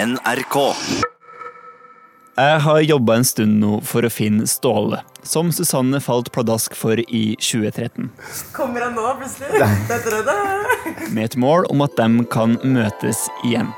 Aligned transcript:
NRK. 0.00 0.56
Jeg 2.36 2.60
har 2.64 2.80
jobba 2.80 3.18
en 3.18 3.26
stund 3.28 3.58
nå 3.60 3.80
for 3.84 4.06
å 4.06 4.10
finne 4.12 4.46
Ståle, 4.48 5.02
som 5.28 5.50
Susanne 5.52 5.98
falt 6.00 6.30
pladask 6.32 6.76
for 6.78 6.96
i 7.02 7.34
2013. 7.36 8.06
Kommer 8.56 8.86
han 8.86 8.94
nå, 8.96 9.04
plutselig? 9.20 9.60
Dette 9.90 10.22
det. 10.24 10.36
Med 11.12 11.26
et 11.26 11.36
mål 11.36 11.68
om 11.74 11.84
at 11.84 11.98
de 12.00 12.24
kan 12.32 12.56
møtes 12.64 13.26
igjen. 13.44 13.68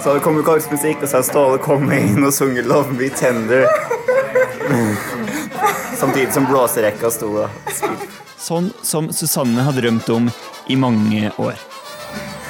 Så 0.00 0.14
det 0.16 0.22
kommer 0.24 0.46
korpsmusikk, 0.46 1.02
og 1.04 1.12
så 1.12 1.20
har 1.20 1.26
Ståle 1.28 1.60
kommet 1.60 2.08
inn 2.08 2.24
og 2.24 2.32
sunget 2.32 2.70
'Love 2.70 2.96
Me 2.96 3.10
Tender'. 3.12 3.68
Samtidig 6.00 6.32
som 6.32 6.48
blåserekka 6.48 7.12
sto 7.12 7.34
og 7.44 7.68
spilte. 7.68 8.08
Sånn 8.40 8.72
som 8.82 9.12
Susanne 9.12 9.68
har 9.68 9.76
drømt 9.76 10.08
om 10.16 10.32
i 10.72 10.78
mange 10.78 11.28
år. 11.36 11.60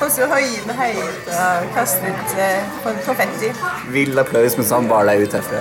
Og 0.02 0.10
så 0.10 0.26
høyne 0.26 0.74
høyt 0.74 1.28
og 1.30 1.66
kaste 1.76 2.10
ut 2.10 2.32
eh, 2.42 2.64
konfetti. 3.06 3.52
Vill 3.94 4.18
applaus 4.18 4.56
mens 4.58 4.72
han 4.74 4.88
bar 4.90 5.06
deg 5.06 5.22
ut 5.22 5.36
herfra. 5.38 5.60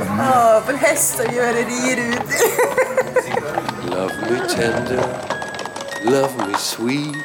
Å, 0.00 0.60
på 0.64 0.72
en 0.72 0.80
hest 0.80 1.20
og 1.20 1.28
gjøre 1.36 1.66
rir 1.68 2.00
ut. 2.14 2.32
Love 3.90 4.16
me 4.30 4.40
tender, 4.48 5.04
love 6.08 6.32
me 6.40 6.56
sweet. 6.56 7.20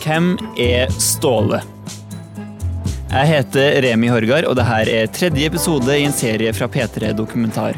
Hvem 0.00 0.32
er 0.58 0.88
Ståle? 0.98 1.60
Jeg 3.10 3.26
heter 3.26 3.80
Remi 3.82 4.06
Horgard, 4.06 4.46
og 4.46 4.54
dette 4.54 4.74
er 4.86 5.08
tredje 5.10 5.48
episode 5.50 5.96
i 5.98 6.04
en 6.06 6.12
serie 6.14 6.52
fra 6.54 6.68
P3 6.70 7.08
Dokumentar. 7.18 7.74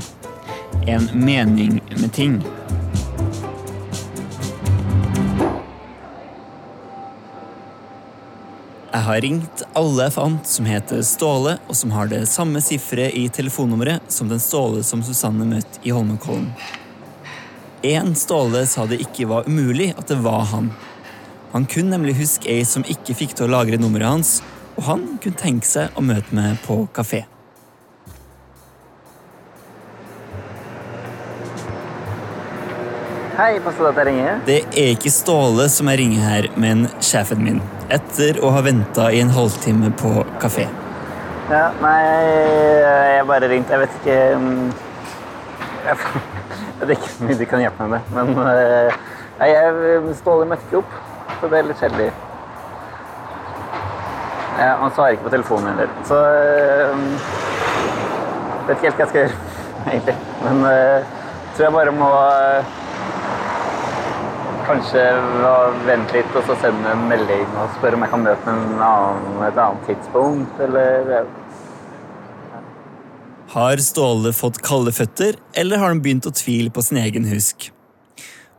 En 0.85 1.07
mening 1.17 1.79
med 1.97 2.13
ting. 2.13 2.35
Jeg 8.93 9.03
har 9.09 9.25
ringt 9.25 9.65
alle 9.73 10.11
jeg 10.11 10.17
fant 10.19 10.53
som 10.53 10.69
heter 10.69 11.01
Ståle, 11.01 11.57
og 11.65 11.81
som 11.81 11.97
har 11.97 12.13
det 12.13 12.27
samme 12.29 12.61
sifferet 12.61 13.17
i 13.17 13.25
telefonnummeret 13.33 14.13
som 14.13 14.29
den 14.29 14.45
Ståle 14.51 14.85
som 14.85 15.01
Susanne 15.01 15.49
møtte 15.49 15.81
i 15.81 15.97
Holmenkollen. 15.97 16.53
En 17.89 18.13
Ståle 18.13 18.67
sa 18.69 18.85
det 18.85 19.01
ikke 19.01 19.33
var 19.33 19.49
umulig 19.49 19.95
at 19.97 20.13
det 20.13 20.21
var 20.29 20.45
han. 20.53 20.75
Han 21.57 21.65
kunne 21.65 21.97
nemlig 21.97 22.21
huske 22.21 22.53
ei 22.53 22.69
som 22.69 22.85
ikke 22.85 23.17
fikk 23.17 23.39
til 23.39 23.49
å 23.49 23.55
lagre 23.57 23.81
nummeret 23.81 24.13
hans, 24.13 24.43
og 24.77 24.83
han 24.89 25.05
kunne 25.23 25.39
tenke 25.39 25.69
seg 25.69 25.93
å 25.99 26.05
møte 26.05 26.35
meg 26.37 26.59
på 26.67 26.83
kafé. 26.97 27.25
Hei, 33.33 33.57
passer 33.65 33.87
det 33.87 33.91
at 33.91 33.99
jeg 33.99 34.07
ringer? 34.11 34.41
Det 34.47 34.59
er 34.77 34.91
ikke 34.93 35.11
Ståle 35.11 35.65
som 35.73 35.89
jeg 35.89 36.03
ringer 36.03 36.21
her, 36.23 36.49
men 36.61 36.85
sjefen 37.03 37.41
min. 37.43 37.63
Etter 37.93 38.37
å 38.45 38.53
ha 38.53 38.61
venta 38.63 39.09
i 39.09 39.23
en 39.25 39.33
halvtime 39.33 39.89
på 39.99 40.13
kafé. 40.43 40.67
Ja, 41.49 41.71
nei, 41.83 41.97
jeg 43.17 43.25
bare 43.29 43.49
ringte. 43.51 43.75
Jeg 43.75 43.83
vet 43.83 43.97
ikke 43.99 44.19
um, 44.37 44.69
Jeg 45.83 45.97
jeg 46.83 46.89
vet 46.91 46.95
ikke 46.99 47.11
så 47.15 47.27
mye 47.27 47.39
du 47.41 47.45
kan 47.49 47.65
hjelpe 47.65 47.89
meg 47.89 47.97
med, 47.97 48.13
men 48.15 48.39
uh, 48.45 49.01
nei, 49.41 49.49
jeg, 49.51 50.15
Ståle 50.21 50.47
møtte 50.53 50.69
ikke 50.69 50.83
opp, 50.85 51.01
så 51.41 51.51
det 51.51 51.59
er 51.59 51.69
litt 51.73 51.83
kjedelig. 51.83 52.13
Han 54.59 54.93
svarer 54.93 55.17
ikke 55.17 55.27
på 55.29 55.33
telefonen 55.33 55.73
heller, 55.73 55.93
så 56.07 56.19
jeg 56.23 56.89
Vet 58.63 58.77
ikke 58.77 58.87
helt 58.87 58.99
hva 58.99 59.03
jeg 59.03 59.11
skal 59.11 59.23
gjøre, 59.25 59.37
egentlig. 59.93 60.15
Men 60.45 60.61
jeg 60.69 61.57
tror 61.57 61.67
jeg 61.67 61.75
bare 61.75 61.95
må 61.97 62.11
uh, 62.15 62.79
Kanskje 64.63 65.03
vente 65.89 66.15
litt 66.15 66.37
og 66.39 66.47
så 66.47 66.55
sende 66.63 66.93
en 66.95 67.07
melding 67.11 67.49
og 67.59 67.73
spørre 67.81 67.99
om 67.99 68.05
jeg 68.07 68.13
kan 68.13 68.23
møte 68.23 68.53
en 68.53 68.83
annen, 68.87 69.41
et 69.49 69.59
annet 69.59 69.89
tidspunkt, 69.91 70.61
eller 70.63 71.27
Har 73.53 73.83
Ståle 73.85 74.31
fått 74.33 74.63
kalde 74.65 74.95
føtter, 74.97 75.37
eller 75.59 75.83
har 75.83 75.91
han 75.91 76.01
begynt 76.05 76.31
å 76.31 76.33
tvile 76.33 76.71
på 76.73 76.85
sin 76.87 77.03
egen 77.03 77.27
husk? 77.29 77.73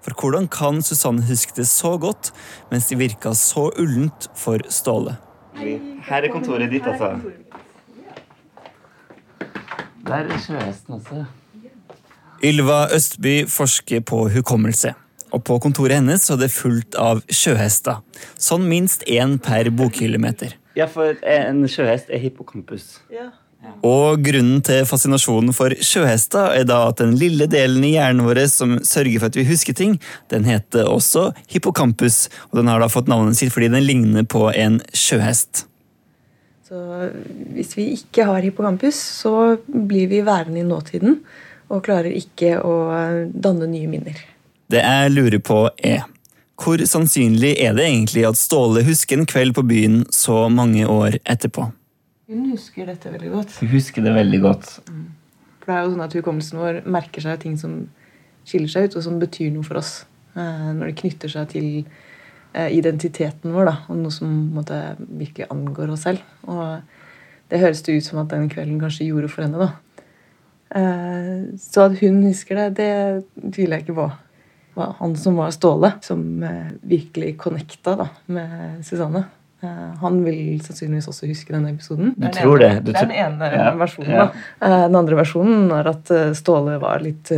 For 0.04 0.20
hvordan 0.20 0.50
kan 0.52 0.84
Susanne 0.84 1.24
huske 1.30 1.56
det 1.56 1.70
så 1.72 1.96
godt, 1.98 2.34
mens 2.70 2.92
det 2.92 3.00
virka 3.00 3.32
så 3.40 3.70
ullent 3.80 4.28
for 4.36 4.60
Ståle? 4.68 5.16
Her 5.56 6.26
er 6.26 6.32
kontoret 6.34 6.72
ditt, 6.72 6.88
altså. 6.88 7.20
Der 10.08 10.28
er 10.28 10.40
sjøhesten 10.42 10.98
også. 10.98 11.26
Ylva 12.44 12.88
Østby 12.96 13.36
forsker 13.48 14.02
på 14.04 14.28
hukommelse. 14.34 14.94
Og 15.34 15.44
på 15.48 15.58
kontoret 15.64 15.96
hennes 15.98 16.26
så 16.28 16.36
er 16.36 16.44
det 16.44 16.52
fullt 16.54 16.98
av 17.00 17.24
sjøhester. 17.32 18.02
Sånn 18.38 18.68
minst 18.70 19.06
én 19.10 19.38
per 19.42 19.70
bokkilometer. 19.74 20.58
Ja, 20.78 20.90
for 20.90 21.16
en 21.30 21.64
sjøhest 21.70 22.12
er 22.14 22.22
hippocampus. 22.22 23.00
Ja. 23.14 23.32
Og 23.84 24.22
grunnen 24.24 24.62
til 24.64 24.86
fascinasjonen 24.88 25.56
for 25.56 25.76
sjøhester 25.84 26.56
er 26.56 26.68
da 26.68 26.80
at 26.90 27.02
den 27.02 27.18
lille 27.20 27.50
delen 27.52 27.84
i 27.84 27.94
hjernen 27.98 28.24
vår 28.28 28.42
som 28.52 28.78
sørger 28.84 29.20
for 29.20 29.32
at 29.32 29.40
vi 29.40 29.48
husker 29.48 29.76
ting, 29.76 29.98
den 30.32 30.48
heter 30.48 30.88
også 30.88 31.30
hippocampus. 31.52 32.28
Og 32.52 32.62
den 32.62 32.72
har 32.72 32.84
da 32.84 32.90
fått 32.92 33.12
navnet 33.12 33.40
sitt 33.40 33.54
fordi 33.56 33.72
den 33.74 33.86
ligner 33.88 34.28
på 34.28 34.48
en 34.52 34.80
sjøhest. 34.96 35.66
Så 36.68 37.10
hvis 37.54 37.76
vi 37.78 37.90
ikke 37.98 38.26
har 38.30 38.44
hippocampus, 38.44 38.98
så 38.98 39.58
blir 39.68 40.08
vi 40.12 40.24
værende 40.26 40.64
i 40.64 40.68
nåtiden 40.68 41.20
og 41.74 41.84
klarer 41.86 42.16
ikke 42.16 42.58
å 42.64 42.74
danne 43.28 43.68
nye 43.70 43.92
minner. 43.92 44.18
Det 44.72 44.82
jeg 44.82 45.14
lurer 45.14 45.44
på 45.44 45.68
er 45.78 46.08
hvor 46.64 46.80
sannsynlig 46.88 47.58
er 47.60 47.74
det 47.76 47.86
egentlig 47.90 48.24
at 48.28 48.40
Ståle 48.40 48.86
husker 48.88 49.20
en 49.20 49.28
kveld 49.28 49.56
på 49.58 49.66
byen 49.68 50.04
så 50.14 50.46
mange 50.54 50.86
år 50.88 51.18
etterpå? 51.26 51.68
Hun 52.30 52.46
husker 52.54 52.88
dette 52.88 53.12
veldig 53.12 53.32
godt. 53.34 53.58
Hun 53.60 53.70
husker 53.74 54.06
det 54.06 54.14
veldig 54.16 54.40
godt. 54.44 54.70
For 54.88 55.68
det 55.72 55.76
er 55.76 55.84
jo 55.86 55.92
sånn 55.94 56.06
at 56.06 56.16
Hukommelsen 56.18 56.60
vår 56.62 56.80
merker 56.92 57.24
seg 57.24 57.42
ting 57.44 57.58
som 57.60 57.76
skiller 58.48 58.72
seg 58.72 58.88
ut, 58.90 58.98
og 59.00 59.04
som 59.06 59.20
betyr 59.22 59.52
noe 59.54 59.64
for 59.68 59.80
oss. 59.82 60.06
eh, 60.36 60.72
Når 60.76 60.86
det 60.92 60.98
knytter 61.02 61.30
seg 61.32 61.50
til 61.54 61.68
eh, 62.54 62.70
identiteten 62.78 63.54
vår, 63.56 63.66
da, 63.70 63.76
og 63.90 63.98
noe 64.02 64.12
som 64.12 64.32
måtte, 64.56 64.80
virkelig 65.00 65.48
angår 65.52 65.92
oss 65.96 66.04
selv. 66.08 66.24
Og 66.48 66.82
det 67.52 67.60
høres 67.60 67.84
det 67.84 67.98
ut 68.00 68.04
som 68.08 68.20
at 68.24 68.30
den 68.34 68.50
kvelden 68.50 68.80
kanskje 68.82 69.08
gjorde 69.10 69.30
for 69.32 69.44
henne. 69.44 69.58
da. 69.68 69.72
Eh, 70.80 71.58
Så 71.60 71.86
at 71.90 72.00
hun 72.00 72.24
husker 72.24 72.56
det, 72.56 72.76
det 72.80 73.52
tviler 73.54 73.78
jeg 73.78 73.88
ikke 73.88 74.00
på. 74.00 74.10
Det 74.74 74.76
var 74.82 74.96
han 75.00 75.16
som 75.16 75.36
var 75.38 75.52
Ståle, 75.52 75.94
som 76.02 76.24
virkelig 76.82 77.38
connecta 77.38 77.96
da, 78.00 78.08
med 78.28 78.84
Susanne. 78.84 79.26
Eh, 79.64 79.94
Han 80.02 80.24
vil 80.26 80.60
sannsynligvis 80.66 81.08
også 81.08 81.28
huske 81.30 81.54
denne 81.56 81.72
episoden. 81.74 82.14
Du 82.18 82.26
den 82.28 82.32
tror 82.36 82.60
ene- 82.60 82.76
det? 82.84 82.84
Du 82.86 82.92
den 83.00 83.12
ene 83.12 83.50
Ja, 83.54 83.72
versjonen. 83.80 84.12
ja. 84.12 84.26
da. 84.26 84.68
Eh, 84.68 84.84
Den 84.88 84.96
andre 85.00 85.16
versjonen 85.22 85.72
er 85.72 85.88
at 85.94 86.12
eh, 86.12 86.34
Ståle 86.34 86.80
var 86.82 87.00
litt 87.00 87.32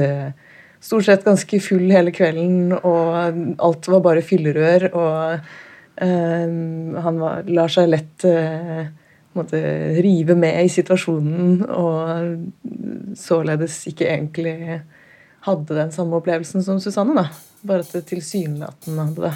Stort 0.85 1.05
sett 1.07 1.23
ganske 1.25 1.57
full 1.65 1.89
hele 1.89 2.11
kvelden, 2.13 2.73
og 2.85 3.55
alt 3.57 3.87
var 3.89 4.01
bare 4.05 4.21
fyllerør. 4.21 4.83
Og 4.93 5.39
eh, 5.97 6.51
han 7.01 7.17
var, 7.17 7.41
lar 7.49 7.71
seg 7.73 7.89
lett 7.89 8.25
eh, 8.29 8.83
måte, 9.33 9.57
rive 10.05 10.35
med 10.37 10.59
i 10.61 10.69
situasjonen, 10.69 11.63
og 11.73 13.17
således 13.17 13.79
ikke 13.89 14.05
egentlig 14.13 14.81
hadde 15.47 15.73
den 15.77 15.91
samme 15.95 16.19
opplevelsen 16.21 16.61
som 16.63 16.77
Susanne. 16.79 17.15
da. 17.17 17.27
Bare 17.65 17.81
at 17.81 17.91
det 17.95 18.05
tilsynelatende 18.11 19.07
hadde 19.09 19.25
det. 19.25 19.33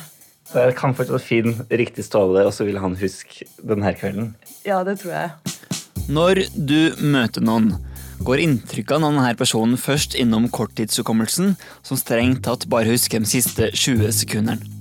Så 0.50 0.64
jeg 0.66 0.78
kan 0.80 0.96
fortsatt 0.98 1.22
finne 1.22 1.68
riktig 1.70 2.08
Ståle, 2.08 2.42
og 2.48 2.54
så 2.56 2.66
vil 2.66 2.80
han 2.82 2.96
huske 2.98 3.46
denne 3.62 3.92
kvelden. 3.94 4.32
Ja, 4.66 4.82
det 4.88 4.98
tror 5.04 5.14
jeg. 5.14 5.58
Når 6.10 6.42
du 6.58 6.98
møter 7.06 7.44
noen, 7.46 7.76
går 8.26 8.42
inntrykket 8.42 8.98
av 8.98 9.06
denne 9.06 9.36
personen 9.38 9.78
først 9.78 10.18
innom 10.18 10.50
korttidshukommelsen, 10.50 11.54
som 11.86 12.02
strengt 12.02 12.42
tatt 12.48 12.66
bare 12.72 12.90
husker 12.90 13.22
de 13.22 13.30
siste 13.30 13.70
20 13.78 14.10
sekundene. 14.24 14.76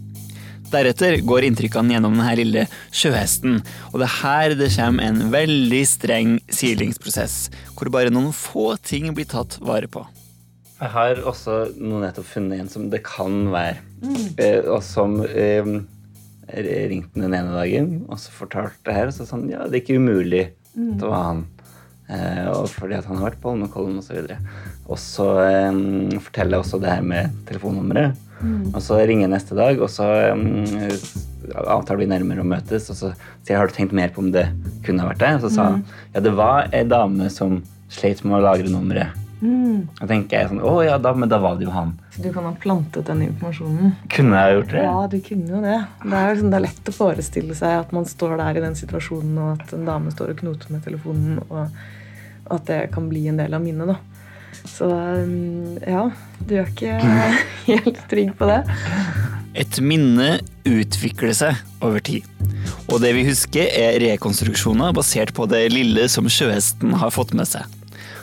Deretter 0.72 1.20
går 1.24 1.46
inntrykkene 1.48 1.94
gjennom 1.94 2.16
denne 2.16 2.34
lille 2.40 2.64
sjøhesten, 2.88 3.60
og 3.92 4.00
det 4.00 4.08
er 4.08 4.16
her 4.22 4.56
det 4.56 4.72
kommer 4.74 5.04
en 5.04 5.30
veldig 5.32 5.84
streng 5.88 6.36
silingsprosess, 6.52 7.48
hvor 7.76 7.92
bare 7.92 8.12
noen 8.12 8.34
få 8.36 8.74
ting 8.84 9.12
blir 9.16 9.28
tatt 9.28 9.60
vare 9.64 9.88
på. 9.88 10.04
Jeg 10.78 10.94
har 10.94 11.20
også 11.26 11.54
nå 11.74 12.00
nettopp 12.04 12.26
funnet 12.28 12.60
en 12.62 12.68
som 12.70 12.84
det 12.92 13.00
kan 13.06 13.48
være, 13.50 13.80
eh, 14.38 14.60
og 14.62 14.78
som 14.86 15.16
eh, 15.26 15.66
ringte 16.54 17.18
den 17.18 17.34
ene 17.34 17.50
dagen 17.56 17.88
og 18.06 18.20
så 18.22 18.34
fortalte 18.36 18.86
det 18.86 18.94
her. 18.94 19.10
Og 19.10 19.16
så 19.16 19.26
sånn, 19.26 19.48
ja, 19.50 19.66
det 19.66 19.80
er 19.80 19.82
ikke 19.82 19.98
umulig 19.98 20.44
at 20.78 21.00
det 21.00 21.10
var 21.10 21.24
han. 21.32 21.42
Eh, 22.08 22.46
og 22.52 22.70
fordi 22.72 22.96
at 22.96 23.10
han 23.10 23.18
har 23.18 23.32
vært 23.32 23.42
på 23.42 23.52
Holmenkollen 23.52 23.98
osv. 24.00 24.30
Og 24.86 25.02
så 25.02 25.28
eh, 25.42 25.82
forteller 26.28 26.56
jeg 26.56 26.64
også 26.64 26.82
det 26.84 26.94
her 26.94 27.04
med 27.10 27.36
telefonnummeret. 27.50 28.24
Og 28.70 28.78
så 28.84 29.00
ringer 29.02 29.26
jeg 29.26 29.34
neste 29.34 29.58
dag, 29.58 29.80
og 29.82 29.90
så 29.90 30.06
eh, 30.30 31.06
avtaler 31.58 32.04
vi 32.04 32.10
nærmere 32.14 32.46
å 32.46 32.48
møtes. 32.54 32.86
Og 32.94 33.02
så 33.02 33.10
sier 33.18 33.56
jeg 33.56 33.60
har 33.64 33.66
du 33.66 33.74
tenkt 33.74 33.96
mer 33.98 34.14
på 34.14 34.22
om 34.22 34.30
det 34.30 34.46
kunne 34.86 35.02
ha 35.02 35.10
vært 35.10 35.24
deg? 35.26 35.40
Og 35.40 35.48
så 35.48 35.56
sa 35.58 35.72
han 35.72 35.82
ja, 36.14 36.22
det 36.22 36.38
var 36.38 36.70
ei 36.70 36.86
dame 36.86 37.26
som 37.34 37.64
sleit 37.90 38.22
med 38.22 38.38
å 38.38 38.44
lagre 38.46 38.70
nummeret 38.70 39.27
Og 39.38 40.08
tenker 40.10 40.40
jeg 40.40 40.50
sånn 40.50 40.62
Å 40.66 40.72
ja, 40.82 40.96
da, 40.98 41.12
men 41.14 41.30
da 41.30 41.38
var 41.42 41.58
det 41.58 41.68
jo 41.68 41.74
han. 41.74 41.92
Så 42.14 42.24
du 42.24 42.30
kan 42.34 42.48
ha 42.48 42.52
plantet 42.58 43.06
den 43.06 43.22
informasjonen. 43.28 43.94
Kunne 44.10 44.42
jeg 44.42 44.56
gjort 44.56 44.74
det? 44.74 44.82
Ja, 44.88 45.06
du 45.12 45.18
kunne 45.28 45.52
jo 45.52 45.62
det. 45.62 45.78
Det 46.02 46.22
er, 46.22 46.40
sånn, 46.40 46.50
det 46.50 46.58
er 46.58 46.66
lett 46.66 46.90
å 46.90 46.96
forestille 46.96 47.58
seg 47.58 47.76
at 47.84 47.94
man 47.94 48.08
står 48.08 48.36
der 48.40 48.58
i 48.58 48.64
den 48.66 48.78
situasjonen, 48.78 49.38
og 49.38 49.62
at 49.62 49.74
en 49.76 49.86
dame 49.86 50.14
står 50.14 50.34
og 50.34 50.42
knoter 50.42 50.74
med 50.74 50.84
telefonen, 50.86 51.38
og 51.46 52.54
at 52.54 52.66
det 52.70 52.80
kan 52.94 53.06
bli 53.10 53.28
en 53.30 53.38
del 53.38 53.54
av 53.54 53.62
minnet, 53.62 53.94
da. 53.94 54.18
Så 54.66 54.88
um, 54.90 55.78
ja, 55.86 56.08
du 56.48 56.56
er 56.58 56.70
ikke 56.72 56.98
helt 57.70 58.02
trygg 58.10 58.34
på 58.38 58.48
det. 58.50 58.62
Et 59.58 59.80
minne 59.82 60.38
utvikler 60.68 61.34
seg 61.36 61.62
over 61.84 62.02
tid. 62.04 62.26
Og 62.88 62.98
det 63.02 63.14
vi 63.16 63.26
husker, 63.28 63.70
er 63.70 64.00
rekonstruksjoner 64.02 64.94
basert 64.96 65.32
på 65.36 65.46
det 65.50 65.68
lille 65.72 66.08
som 66.10 66.28
sjøhesten 66.30 66.96
har 66.98 67.14
fått 67.14 67.34
med 67.38 67.48
seg. 67.48 67.77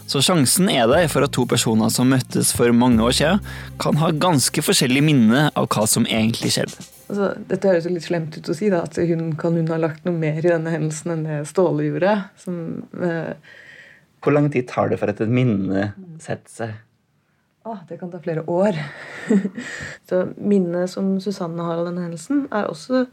Så 0.05 0.21
sjansen 0.21 0.67
er 0.69 0.85
der 0.85 1.07
for 1.09 1.25
at 1.25 1.33
to 1.33 1.47
personer 1.49 1.89
som 1.89 2.11
møttes 2.13 2.51
for 2.53 2.69
mange 2.77 3.01
år 3.01 3.15
siden, 3.17 3.39
kan 3.81 3.97
ha 3.97 4.11
ganske 4.13 4.61
forskjellig 4.61 5.01
minne 5.01 5.47
av 5.57 5.65
hva 5.73 5.85
som 5.89 6.05
egentlig 6.05 6.51
skjedde. 6.53 6.77
Altså, 7.05 7.31
dette 7.49 7.69
høres 7.69 7.87
jo 7.87 7.93
litt 7.93 8.05
slemt 8.05 8.37
ut 8.37 8.49
å 8.49 8.55
si, 8.57 8.69
da, 8.73 8.83
at 8.85 8.97
hun 9.09 9.31
kan 9.41 9.57
hun 9.57 9.69
ha 9.73 9.79
lagt 9.81 10.05
noe 10.05 10.13
mer 10.17 10.37
i 10.41 10.51
denne 10.51 10.73
hendelsen 10.73 11.13
enn 11.13 11.25
det 11.25 11.39
Ståle 11.49 11.87
gjorde. 11.87 12.15
Som, 12.41 12.57
eh, 13.01 13.33
Hvor 14.21 14.33
lang 14.33 14.49
tid 14.53 14.67
tar 14.67 14.89
det 14.89 14.99
for 14.99 15.09
at 15.09 15.21
et 15.21 15.29
minne 15.29 15.93
setter 16.21 16.49
seg? 16.49 16.75
Ah, 17.65 17.81
det 17.89 17.99
kan 17.99 18.11
ta 18.11 18.19
flere 18.21 18.45
år. 18.45 18.77
så 20.09 20.33
minnet 20.37 20.89
som 20.89 21.19
Susanne 21.19 21.61
har 21.65 21.81
av 21.81 21.89
denne 21.89 22.05
hendelsen, 22.05 22.45
er 22.53 22.69
også 22.69 23.07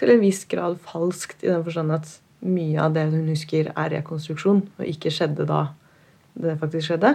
til 0.00 0.14
en 0.14 0.20
viss 0.20 0.44
grad 0.48 0.78
falskt 0.80 1.44
i 1.44 1.52
den 1.52 1.64
forstand 1.64 1.92
at 1.92 2.08
mye 2.40 2.80
av 2.80 2.94
det 2.94 3.08
hun 3.12 3.28
husker, 3.28 3.68
er 3.74 3.92
rekonstruksjon, 3.98 4.62
og 4.78 4.88
ikke 4.88 5.12
skjedde 5.12 5.44
da 5.48 5.66
det 6.42 6.58
faktisk 6.60 6.90
skjedde. 6.90 7.14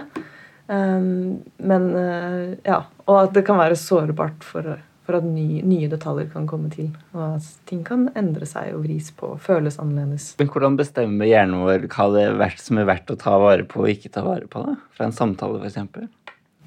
Um, 0.64 1.44
men 1.60 1.90
uh, 1.92 2.54
ja, 2.64 2.86
Og 3.04 3.18
at 3.26 3.34
det 3.36 3.42
kan 3.44 3.58
være 3.60 3.76
sårbart 3.76 4.46
for, 4.46 4.78
for 5.04 5.18
at 5.18 5.26
ny, 5.28 5.60
nye 5.60 5.90
detaljer 5.92 6.30
kan 6.32 6.46
komme 6.48 6.70
til. 6.72 6.88
Og 7.12 7.36
at 7.36 7.50
ting 7.68 7.82
kan 7.84 8.06
endre 8.16 8.48
seg 8.48 8.72
og 8.72 8.86
vris 8.86 9.10
på, 9.12 9.34
og 9.36 9.44
føles 9.44 9.76
annerledes. 9.82 10.32
Men 10.40 10.52
hvordan 10.54 10.80
bestemmer 10.80 11.28
hjernen 11.28 11.66
vår 11.66 11.88
hva 11.92 12.08
det 12.16 12.26
er 12.30 12.40
verdt, 12.40 12.64
som 12.64 12.80
er 12.80 12.88
verdt 12.88 13.12
å 13.12 13.20
ta 13.20 13.36
vare 13.42 13.68
på 13.68 13.84
og 13.84 13.92
ikke 13.92 14.12
ta 14.16 14.24
vare 14.24 14.48
på? 14.48 14.64
da? 14.64 14.78
Fra 14.96 15.10
en 15.10 15.16
samtale, 15.16 15.60
f.eks.? 15.60 16.08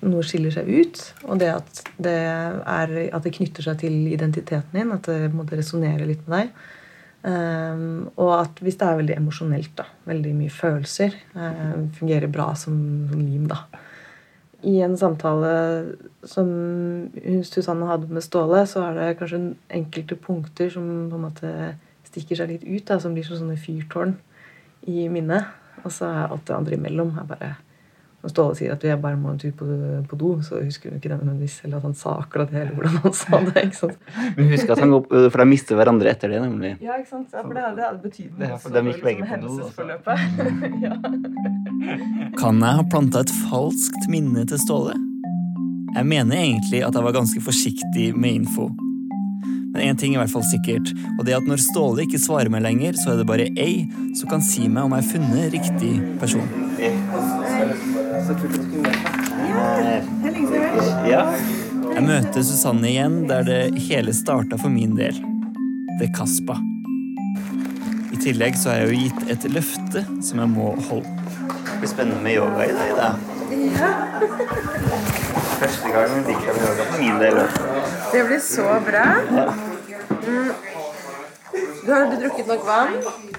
noe 0.06 0.25
skiller 0.25 0.54
seg 0.54 0.68
ut, 0.69 1.00
og 1.25 1.39
det 1.42 1.48
at 1.56 1.80
det, 1.98 2.13
er, 2.13 2.92
at 3.15 3.24
det 3.25 3.33
knytter 3.38 3.65
seg 3.65 3.80
til 3.81 3.95
identiteten 4.12 4.77
din, 4.77 4.94
at 4.94 5.07
det 5.09 5.31
måtte 5.33 5.57
resonnere 5.57 6.06
litt 6.06 6.21
med 6.27 6.36
deg. 6.38 6.68
Um, 7.24 8.08
og 8.16 8.31
at 8.38 8.60
hvis 8.62 8.78
det 8.80 8.88
er 8.88 9.00
veldig 9.00 9.16
emosjonelt, 9.18 9.74
da, 9.80 9.88
veldig 10.08 10.34
mye 10.38 10.54
følelser, 10.54 11.16
uh, 11.36 11.88
fungerer 11.98 12.30
bra 12.31 12.52
som, 12.56 12.78
lim, 13.16 13.48
da. 13.50 13.64
I 14.68 14.78
en 14.86 14.96
samtale 14.98 15.50
som 16.25 16.48
Susanne 17.46 17.90
hadde 17.90 18.10
med 18.10 18.25
Ståle, 18.25 18.64
så 18.69 18.88
er 18.88 18.98
det 18.98 19.18
kanskje 19.19 19.42
enkelte 19.74 20.18
punkter 20.18 20.72
som 20.74 20.88
på 21.12 21.19
en 21.19 21.25
måte 21.28 21.52
stikker 22.08 22.40
seg 22.40 22.54
litt 22.54 22.66
ut, 22.66 22.86
da, 22.88 22.98
som 23.02 23.14
blir 23.14 23.28
som 23.28 23.38
sånne 23.42 23.60
fyrtårn 23.62 24.16
i 24.90 25.06
minnet. 25.14 25.50
Og 25.84 25.94
så 25.94 26.10
er 26.10 26.31
alt 26.31 26.48
det 26.48 26.56
andre 26.58 26.78
imellom 26.78 27.14
er 27.22 27.30
bare 27.30 27.52
når 28.27 28.33
Ståle 28.33 28.56
sier 28.59 28.74
at 28.74 28.83
jeg 28.83 29.00
bare 29.00 29.15
må 29.15 29.31
en 29.31 29.38
tur 29.39 29.53
på, 29.56 29.65
på 30.09 30.18
do, 30.19 30.33
så 30.44 30.59
husker 30.59 30.91
hun 30.91 30.97
ikke 31.00 31.12
det 31.13 31.19
nødvendigvis. 31.21 31.62
Eller 31.63 31.79
at 31.79 31.85
han 31.88 31.94
sa 31.95 32.18
akkurat 32.19 32.51
det, 32.51 32.65
eller 32.65 32.75
hvordan 32.75 32.97
han 33.06 33.13
sa 33.15 33.39
det. 33.45 33.63
ikke 33.69 33.77
sant? 33.77 34.09
Men 34.35 34.50
husk 34.51 34.74
at 34.75 34.81
han 34.83 34.95
går, 34.95 35.06
For 35.31 35.44
de 35.44 35.45
mister 35.47 35.79
hverandre 35.79 36.12
etter 36.12 36.33
det, 36.33 36.41
nemlig. 36.44 36.74
Ja, 36.83 36.97
ikke 37.00 37.12
sant? 37.13 37.29
Ja, 37.31 37.45
for 37.45 37.56
det 37.56 37.63
hadde, 37.63 37.85
hadde 37.88 38.03
betydning. 38.03 38.50
Ja, 38.50 38.57
for 38.59 38.75
de 38.75 38.83
gikk 38.89 39.06
begge 39.06 39.24
på 39.24 39.29
do, 39.29 39.53
hendelsesforløpet. 39.53 40.18
ja. 40.88 40.97
Kan 42.41 42.59
jeg 42.65 42.81
ha 42.81 42.88
planta 42.91 43.24
et 43.24 43.31
falskt 43.47 44.09
minne 44.12 44.44
til 44.50 44.59
Ståle? 44.65 44.97
Jeg 45.95 46.06
mener 46.12 46.35
egentlig 46.41 46.83
at 46.83 47.00
jeg 47.00 47.07
var 47.07 47.15
ganske 47.15 47.45
forsiktig 47.47 48.12
med 48.12 48.41
info. 48.41 48.68
Men 49.71 49.94
én 49.94 50.00
ting 50.00 50.15
er 50.15 50.19
i 50.19 50.23
hvert 50.25 50.35
fall 50.35 50.45
sikkert, 50.47 50.91
og 51.15 51.25
det 51.25 51.33
er 51.33 51.39
at 51.39 51.47
når 51.47 51.62
Ståle 51.63 52.03
ikke 52.03 52.21
svarer 52.21 52.51
meg 52.51 52.65
lenger, 52.65 52.97
så 53.00 53.13
er 53.13 53.21
det 53.21 53.27
bare 53.30 53.47
ei 53.62 53.85
som 54.18 54.31
kan 54.31 54.44
si 54.44 54.65
meg 54.68 54.88
om 54.88 54.95
jeg 54.95 55.06
har 55.06 55.12
funnet 55.13 55.53
riktig 55.53 55.94
person. 56.21 57.96
Ja. 61.07 61.24
Jeg 61.97 62.03
møter 62.03 62.44
Susanne 62.45 62.89
igjen 62.89 63.21
der 63.29 63.45
det 63.47 63.62
hele 63.88 64.13
starta 64.13 64.59
for 64.59 64.69
min 64.74 64.97
del. 65.00 65.15
Det 66.01 66.12
Kaspa. 66.18 66.57
I 68.13 68.19
tillegg 68.21 68.57
så 68.59 68.74
har 68.74 68.83
jeg 68.83 68.89
jo 68.89 69.00
gitt 69.06 69.31
et 69.33 69.47
løfte 69.53 70.03
som 70.25 70.44
jeg 70.44 70.50
må 70.51 70.74
holde. 70.89 71.09
Det 71.47 71.79
blir 71.81 71.91
spennende 71.94 72.21
med 72.25 72.38
yoga 72.38 72.68
i 72.68 72.75
dag, 72.75 72.91
da. 72.97 73.09
Første 75.57 75.95
gang 75.95 76.15
liker 76.27 76.51
jeg 76.51 76.62
yoga 76.68 76.83
for 76.83 76.97
min 77.01 77.18
del. 77.23 77.41
Det 78.12 78.21
blir 78.27 78.41
så 78.44 78.68
bra. 78.85 79.07
Mm. 80.27 80.51
Du 81.85 81.94
har 81.94 82.09
du 82.12 82.18
drukket 82.19 82.47
nok 82.51 82.65
vann? 82.68 82.97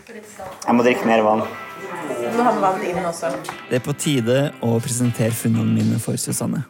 Jeg 0.09 0.75
må 0.75 0.85
drikke 0.87 1.05
mer 1.09 1.27
vann. 1.27 1.43
Du 1.79 2.37
må 2.37 2.45
ha 2.45 2.53
med 2.53 2.63
vann 2.65 2.85
inn 2.87 3.07
også. 3.07 3.31
Det 3.71 3.81
er 3.81 3.85
på 3.85 3.95
tide 3.99 4.39
å 4.65 4.77
presentere 4.83 5.35
funnene 5.35 5.79
mine 5.79 5.99
for 6.03 6.19
Susanne. 6.21 6.65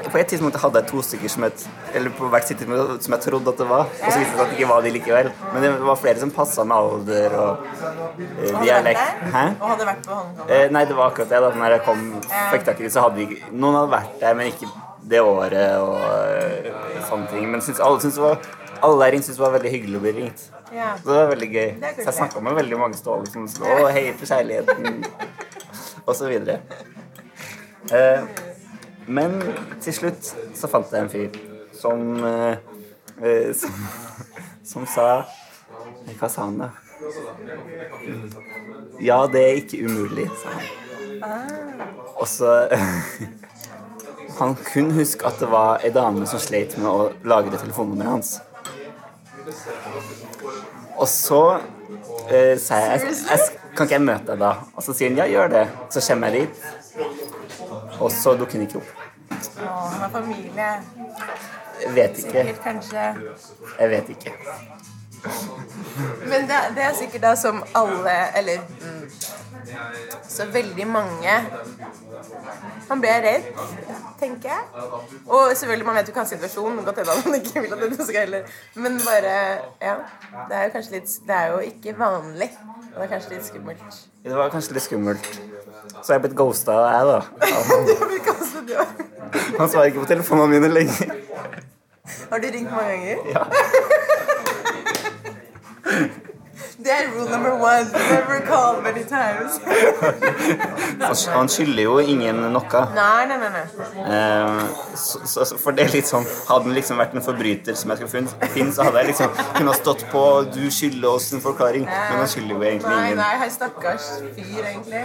På 0.00 0.16
et 0.16 0.30
tidspunkt 0.32 0.56
hadde 0.62 0.80
jeg 0.80 0.88
to 0.88 1.02
stykker 1.04 1.30
som, 1.30 1.44
et, 1.44 1.64
eller 1.94 2.12
på 2.16 2.28
hvert 2.32 2.48
sitt 2.48 2.62
som 2.64 3.14
jeg 3.14 3.20
trodde 3.26 3.52
at 3.52 3.58
det 3.60 3.66
var. 3.68 3.90
Og 3.90 4.06
så 4.06 4.22
viste 4.22 4.32
det 4.32 4.38
seg 4.38 4.44
at 4.44 4.52
det 4.52 4.56
ikke 4.56 4.68
var 4.70 4.86
de 4.86 4.92
likevel. 4.94 5.28
Men 5.52 5.66
det 5.66 5.72
var 5.90 5.98
flere 6.00 6.22
som 6.22 6.32
passa 6.34 6.64
med 6.64 6.76
alder 6.76 7.36
og 7.36 7.66
uh, 7.68 8.62
dialekt. 8.62 9.18
Hæ? 9.34 9.44
Og 9.58 9.66
hadde 9.74 9.88
vært 9.90 10.06
på 10.06 10.16
Hongkong? 10.16 10.54
Eh, 10.56 10.64
nei, 10.72 10.86
det 10.88 10.96
var 10.96 11.12
akkurat 11.12 11.34
det. 11.34 11.42
da 11.44 11.50
Når 11.60 11.76
jeg 11.76 11.84
kom, 11.90 12.06
fikk 12.54 12.64
tak 12.70 12.80
i 12.80 12.88
det, 12.88 12.94
så 12.96 13.04
hadde 13.04 13.20
vi 13.20 13.42
Noen 13.52 13.76
hadde 13.82 13.92
vært 13.98 14.16
der, 14.22 14.38
men 14.40 14.54
ikke 14.54 14.70
det 15.10 15.20
året 15.24 15.76
og 15.84 16.00
uh, 16.00 17.04
sånne 17.10 17.30
ting. 17.34 17.44
Men 17.52 17.64
synes, 17.66 17.84
alle 17.84 18.00
synes 18.00 18.16
det 18.16 18.24
var 18.24 18.40
alle 18.80 19.04
der 19.04 19.16
inne 19.16 19.24
syntes 19.24 19.38
det 19.38 19.44
var 19.44 19.54
veldig 19.58 19.72
hyggelig 19.74 19.98
å 19.98 20.02
bli 20.04 20.12
ringt. 20.16 20.46
Ja. 20.74 20.94
Så 21.02 21.08
det 21.08 21.16
var 21.16 21.28
veldig 21.32 21.48
gøy. 21.52 21.70
Så 21.80 22.04
jeg 22.04 22.14
snakka 22.14 22.40
med 22.40 22.54
veldig 22.54 22.78
mange 22.78 22.98
ståler 22.98 23.26
som 23.30 23.48
sa 23.50 23.66
og 23.80 23.90
hei 23.94 24.12
for 24.12 24.30
kjærligheten', 24.30 25.04
og 26.08 26.16
så 26.16 26.28
videre. 26.30 26.60
Eh, 27.92 28.22
men 29.06 29.40
til 29.82 29.94
slutt 29.94 30.34
så 30.54 30.68
fant 30.70 30.92
jeg 30.92 31.02
en 31.02 31.10
fyr 31.10 31.38
som 31.74 32.24
eh, 32.24 32.56
eh, 33.22 33.50
som, 33.56 33.72
som 34.64 34.86
sa 34.86 35.08
Hva 36.20 36.28
sa 36.28 36.44
han, 36.44 36.58
da? 36.60 36.68
Ja, 39.00 39.24
det 39.32 39.42
er 39.42 39.58
ikke 39.62 39.84
umulig, 39.86 40.26
sa 40.42 40.54
han. 40.54 40.68
Og 42.20 42.28
så 42.28 42.54
Han 44.40 44.54
kunne 44.64 44.94
huske 44.96 45.26
at 45.28 45.40
det 45.40 45.50
var 45.52 45.82
ei 45.84 45.90
dame 45.92 46.24
som 46.28 46.40
sleit 46.40 46.76
med 46.80 46.88
å 46.88 47.10
lagre 47.28 47.58
telefonnummeret 47.60 48.08
hans. 48.08 48.30
Og 51.00 51.08
så 51.08 51.42
eh, 52.28 52.58
sa 52.60 52.80
jeg, 52.84 53.00
jeg, 53.00 53.16
jeg 53.30 53.38
Kan 53.76 53.86
ikke 53.86 53.96
jeg 53.96 54.04
møte 54.04 54.32
deg 54.32 54.42
da? 54.42 54.50
Og 54.74 54.84
så 54.84 54.94
sier 54.96 55.12
hun 55.12 55.20
ja, 55.20 55.26
gjør 55.30 55.52
det. 55.52 55.62
Så 55.94 56.02
kommer 56.08 56.34
jeg 56.34 56.48
dit, 56.48 56.64
og 58.00 58.10
så 58.12 58.34
dukker 58.36 58.58
hun 58.58 58.66
ikke 58.66 58.80
opp. 58.80 58.90
Å, 59.30 59.68
han 59.92 60.00
har 60.02 60.10
familie. 60.12 60.70
Jeg 61.80 61.92
vet 61.96 62.18
ikke. 62.24 62.42
Sikkert, 62.42 62.62
kanskje. 62.64 63.04
Jeg 63.78 63.92
vet 63.94 64.10
ikke. 64.16 64.34
Men 66.26 66.48
det, 66.50 66.58
det 66.76 66.84
er 66.88 66.94
sikkert 66.96 67.24
da 67.26 67.34
som 67.36 67.58
alle 67.76 68.14
Eller 68.40 68.62
mm, 68.80 69.02
så 70.24 70.46
veldig 70.48 70.86
mange 70.88 71.34
Han 72.90 72.98
ble 73.02 73.12
redd, 73.22 73.44
tenker 74.18 74.50
jeg. 74.50 74.62
Og 75.28 75.52
selvfølgelig, 75.56 75.86
man 75.86 75.94
vet 75.98 76.08
jo 76.08 76.14
ikke 76.14 76.24
situasjonen 76.26 76.80
situasjon. 76.80 76.84
Godt 76.88 76.98
hende 76.98 77.16
han 77.24 77.36
ikke 77.38 77.62
vil 77.62 77.74
at 77.76 77.80
det 77.84 78.06
skal 78.08 78.20
heller 78.24 78.42
Men 78.74 78.98
bare 79.04 79.34
Ja. 79.80 79.94
Det 80.48 80.56
er 80.56 80.64
jo 80.64 80.70
kanskje 80.74 80.92
litt 80.96 81.10
Det 81.28 81.36
er 81.36 81.46
jo 81.52 81.58
ikke 81.68 81.94
vanlig. 81.98 82.50
Det 82.94 83.02
er 83.04 83.12
kanskje 83.12 83.30
litt 83.34 83.46
skummelt. 83.46 84.00
Det 84.24 84.36
var 84.36 84.50
kanskje 84.50 84.74
litt 84.74 84.86
skummelt. 84.88 85.30
Så 86.02 86.12
jeg 86.12 86.18
er 86.18 86.24
blitt 86.24 86.36
ghosta, 86.36 86.72
jeg, 86.72 87.04
da. 87.06 87.20
Du 87.86 88.06
blir 88.06 88.24
kastet, 88.26 88.62
du 88.68 88.74
òg. 88.74 88.86
Han 89.58 89.68
svarer 89.68 89.92
ikke 89.92 90.02
på 90.02 90.10
telefonene 90.10 90.50
mine 90.56 90.68
lenger. 90.74 91.14
Har 92.30 92.38
du 92.42 92.46
ringt 92.50 92.70
mange 92.70 92.90
ganger? 92.90 93.18
Ja. 93.30 93.42
Det 96.84 96.92
er 96.92 97.08
rule 97.12 97.28
number 97.30 97.52
one. 97.60 97.84
Never 97.92 98.40
call 98.46 98.80
many 98.82 99.02
times. 99.04 99.58
Han- 101.00 101.32
Han 101.40 101.48
skylder 101.52 101.82
jo 101.82 101.98
ingen 101.98 102.38
noe. 102.54 102.80
Nei, 102.96 103.26
nei, 103.28 103.36
nei. 103.42 103.50
nei. 103.50 103.64
Eh, 104.16 104.94
så, 104.96 105.20
så, 105.28 105.44
så 105.50 105.58
for 105.60 105.76
det 105.76 105.84
er 105.86 105.92
litt 105.94 106.08
sånn 106.08 106.24
Hadde 106.48 106.64
han 106.70 106.76
liksom 106.76 107.00
vært 107.02 107.14
en 107.18 107.24
forbryter 107.26 107.76
som 107.76 107.92
jeg 107.92 108.00
skulle 108.00 108.12
funnet, 108.14 108.46
finne, 108.54 108.72
så 108.76 108.86
hadde 108.88 109.02
jeg 109.02 109.10
liksom 109.12 109.34
kunnet 109.58 109.80
stått 109.82 110.06
på 110.12 110.24
Du 110.54 110.62
skylder 110.72 111.08
oss 111.12 111.28
en 111.36 111.44
forklaring. 111.44 111.84
Men 111.90 112.22
han 112.22 112.30
skylder 112.32 112.54
jo 112.56 112.62
egentlig 112.70 112.94
Nei, 112.96 113.04
ingen. 113.10 113.20
nei, 113.22 113.36
hei, 113.44 113.50
stakkars 113.54 114.08
fyr, 114.38 114.64
egentlig. 114.72 115.04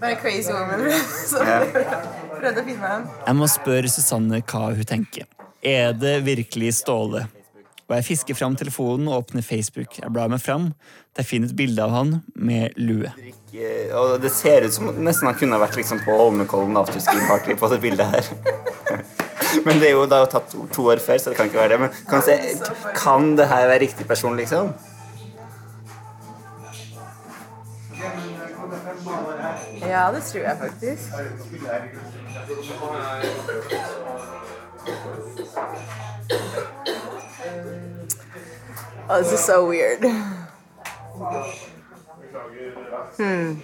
Bare 0.00 0.16
crazy 0.22 0.52
woman 0.54 0.86
som 1.32 1.44
prøvde 1.44 2.62
å 2.62 2.64
finne 2.70 2.94
ham. 2.94 3.10
Jeg 3.26 3.36
må 3.42 3.50
spørre 3.52 3.90
Susanne 3.92 4.40
hva 4.48 4.62
hun 4.70 4.86
tenker. 4.88 5.26
Er 5.60 5.92
det 5.92 6.20
virkelig 6.24 6.70
Ståle? 6.78 7.26
Og 7.90 7.96
jeg 7.98 8.06
fisker 8.06 8.36
fram 8.38 8.54
telefonen 8.54 9.08
og 9.10 9.24
åpner 9.24 9.42
Facebook. 9.42 9.96
Jeg 9.98 10.12
blar 10.14 10.30
meg 10.30 10.38
fram 10.38 10.68
til 11.10 11.24
jeg 11.24 11.26
finner 11.26 11.50
et 11.50 11.56
bilde 11.58 11.82
av 11.82 11.90
han 11.90 12.12
med 12.38 12.76
lue. 12.78 13.10
Og 13.98 14.12
det 14.22 14.30
ser 14.30 14.62
ut 14.62 14.76
som 14.76 14.92
nesten 15.02 15.26
han 15.26 15.34
kunne 15.40 15.58
vært 15.58 15.74
liksom 15.80 15.98
på 16.04 16.14
Holmenkollen 16.20 16.78
afterski-party 16.78 17.58
på 17.58 17.70
det 17.72 17.80
bildet 17.82 18.06
her. 18.14 18.30
Men 19.66 19.82
det 19.82 19.88
er 19.88 19.96
jo 19.96 20.06
da 20.06 20.22
tatt 20.30 20.46
to, 20.52 20.68
to 20.70 20.86
år 20.92 21.02
før, 21.02 21.18
så 21.18 21.32
det 21.32 21.40
kan 21.40 21.50
ikke 21.50 21.58
være 21.58 21.74
det. 21.74 21.80
Men 21.82 21.90
kan, 22.06 22.22
se, 22.22 22.38
kan 22.94 23.34
det 23.34 23.50
her 23.50 23.66
være 23.66 23.82
riktig 23.82 24.06
person, 24.06 24.38
liksom? 24.38 24.70
Ja, 29.82 30.06
det 30.14 30.22
tror 30.30 30.46
jeg 30.46 30.56
faktisk. 30.62 31.10
Oh, 39.12 39.18
this 39.18 39.32
is 39.32 39.44
so 39.44 39.66
weird. 39.68 40.04
Hmm. 43.16 43.60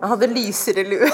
Jeg 0.00 0.08
hadde 0.08 0.26
lysere 0.26 0.84
lue. 0.86 1.08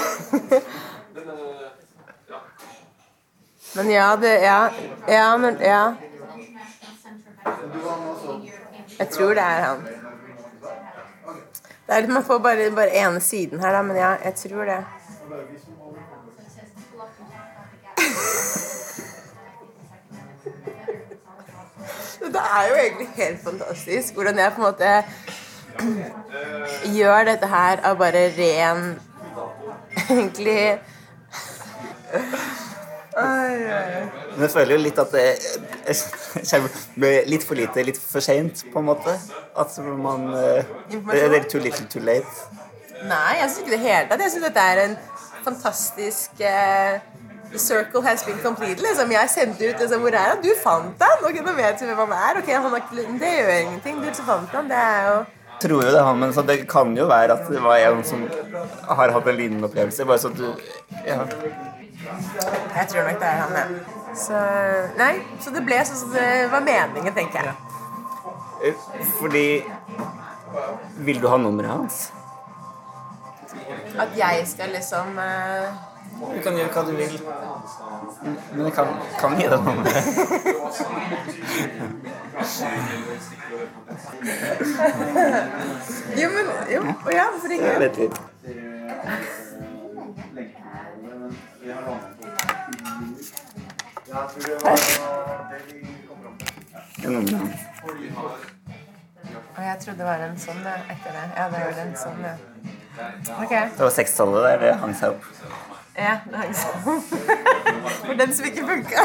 Men 3.75 3.89
ja, 3.89 4.15
det 4.21 4.33
Ja, 4.43 4.69
ja 5.07 5.37
men 5.37 5.57
Ja. 5.59 5.95
Jeg 8.99 9.09
tror 9.09 9.33
det 9.33 9.43
er 9.43 9.61
han. 9.61 9.81
Det 11.87 11.95
er 11.95 12.01
litt, 12.01 12.09
Man 12.13 12.23
får 12.23 12.39
bare, 12.39 12.71
bare 12.71 12.93
ene 12.93 13.19
siden 13.19 13.59
her, 13.59 13.71
da, 13.71 13.81
men 13.81 13.95
ja, 13.97 14.15
jeg 14.23 14.35
tror 14.35 14.65
det. 14.65 14.85
Det 22.25 22.41
er 22.41 22.67
jo 22.69 22.75
egentlig 22.75 23.07
helt 23.15 23.43
fantastisk 23.43 24.13
hvordan 24.17 24.39
jeg 24.41 24.53
på 24.55 24.61
en 24.61 24.67
måte 24.67 24.91
gjør 26.95 27.25
dette 27.29 27.47
her 27.51 27.81
av 27.85 27.97
bare 27.99 28.27
ren 28.37 28.95
Egentlig. 29.95 30.79
Men 33.15 34.41
jeg 34.43 34.51
føler 34.51 34.75
jo 34.75 34.81
litt 34.83 34.99
at 34.99 35.13
det 35.15 35.25
kommer 36.49 37.29
litt 37.31 37.45
for 37.47 37.57
lite, 37.57 37.85
litt 37.87 37.99
for 38.01 38.23
seint, 38.23 38.65
på 38.73 38.81
en 38.81 38.89
måte. 38.89 39.15
At 39.55 39.77
man 39.79 40.27
eh, 40.35 40.67
Det 40.91 41.21
er 41.23 41.49
too 41.49 41.61
little 41.63 41.87
too 41.87 42.03
late. 42.03 42.27
Nei, 43.05 43.37
jeg 43.39 43.49
syns 43.49 43.61
ikke 43.63 43.75
det 43.75 43.81
hele 43.85 44.05
tatt. 44.09 44.23
Jeg 44.25 44.33
syns 44.35 44.47
dette 44.49 44.65
er 44.73 44.83
en 44.85 44.97
fantastisk 45.45 46.43
eh, 46.43 46.99
The 47.55 47.59
circle 47.63 48.01
has 48.03 48.23
been 48.27 48.39
completed. 48.43 48.83
Liksom. 48.83 49.11
Jeg 49.15 49.29
sendte 49.31 49.69
ut 49.69 49.79
liksom, 49.79 50.01
Hvor 50.03 50.17
er 50.19 50.33
han? 50.33 50.41
Du 50.43 50.51
fant 50.59 51.05
han! 51.07 51.23
Ok, 51.23 51.39
nå 51.45 51.55
vet 51.55 51.79
du 51.79 51.85
hvem 51.87 52.01
han 52.03 52.15
er. 52.19 52.41
Ok, 52.41 52.51
han 52.51 52.67
har 52.67 52.83
Det 52.91 53.31
gjør 53.37 53.51
ingenting. 53.61 54.01
Du 54.03 54.23
fant 54.27 54.57
han. 54.57 54.67
Det 54.69 54.81
er 54.81 55.07
jo 55.07 55.17
tror 55.61 55.85
jo 55.85 55.91
det, 55.91 56.01
han, 56.03 56.19
men 56.19 56.33
så 56.35 56.41
det 56.41 56.57
kan 56.69 56.91
jo 56.97 57.05
være 57.07 57.37
at 57.37 57.47
det 57.49 57.61
var 57.63 57.79
en 57.79 58.03
som 58.03 58.25
har 58.89 59.13
hatt 59.15 59.29
en 59.31 59.37
lignende 59.39 59.69
opplevelse. 59.69 60.05
Bare 60.05 60.19
så 60.19 60.33
at 60.33 60.37
du 60.37 60.49
Ja. 61.05 61.21
Jeg 62.75 62.87
tror 62.91 63.07
nok 63.07 63.19
det 63.23 63.29
er 63.29 63.39
han, 63.39 63.55
ja. 63.55 63.63
Så 64.15 64.41
Nei, 64.99 65.13
så 65.41 65.55
det 65.55 65.63
ble 65.65 65.79
sånn 65.87 66.01
som 66.03 66.11
det 66.13 66.27
var 66.51 66.61
meningen, 66.67 67.15
tenker 67.15 67.39
jeg. 67.39 67.55
Ja. 68.65 68.75
Fordi 69.19 69.47
Vil 71.07 71.19
du 71.21 71.27
ha 71.27 71.37
nummeret 71.37 71.71
hans? 71.71 72.11
At 73.99 74.11
jeg 74.17 74.43
skal 74.47 74.71
liksom 74.75 75.19
eh, 75.19 75.94
Du 76.15 76.41
kan 76.43 76.55
gjøre 76.57 76.71
hva 76.71 76.81
du 76.87 76.93
vil. 76.95 77.15
Men 78.53 78.65
jeg 78.65 78.73
kan, 78.73 78.87
kan 79.19 79.35
gi 79.39 79.47
deg 79.51 79.59
noe. 79.65 79.75
Jo, 86.15 86.29
men 86.35 86.45
Jo, 86.71 86.79
ja, 87.11 87.25
hvorfor 87.31 87.51
ikke? 87.51 87.79
Litt. 87.83 87.99
Hans. 92.95 93.33
Og 99.57 99.63
jeg 99.63 99.77
trodde 99.81 99.97
det 99.97 100.05
var 100.05 100.23
en 100.25 100.37
sånn 100.39 100.61
etter 100.67 101.15
det. 101.15 101.25
Ja, 101.35 101.45
det 101.51 101.61
var 101.63 101.79
en 101.83 101.95
sånn, 101.99 102.21
ja. 102.25 102.35
Okay. 103.43 103.69
Det 103.75 103.83
var 103.83 103.91
sekstallet 103.91 104.45
der 104.47 104.61
det 104.63 104.73
hang 104.81 104.93
seg 104.95 105.15
opp. 105.15 105.74
Ja, 105.95 106.17
sånn. 106.51 107.01
For 108.03 108.17
den 108.19 108.33
som 108.35 108.45
ikke 108.49 108.65
funka. 108.67 108.99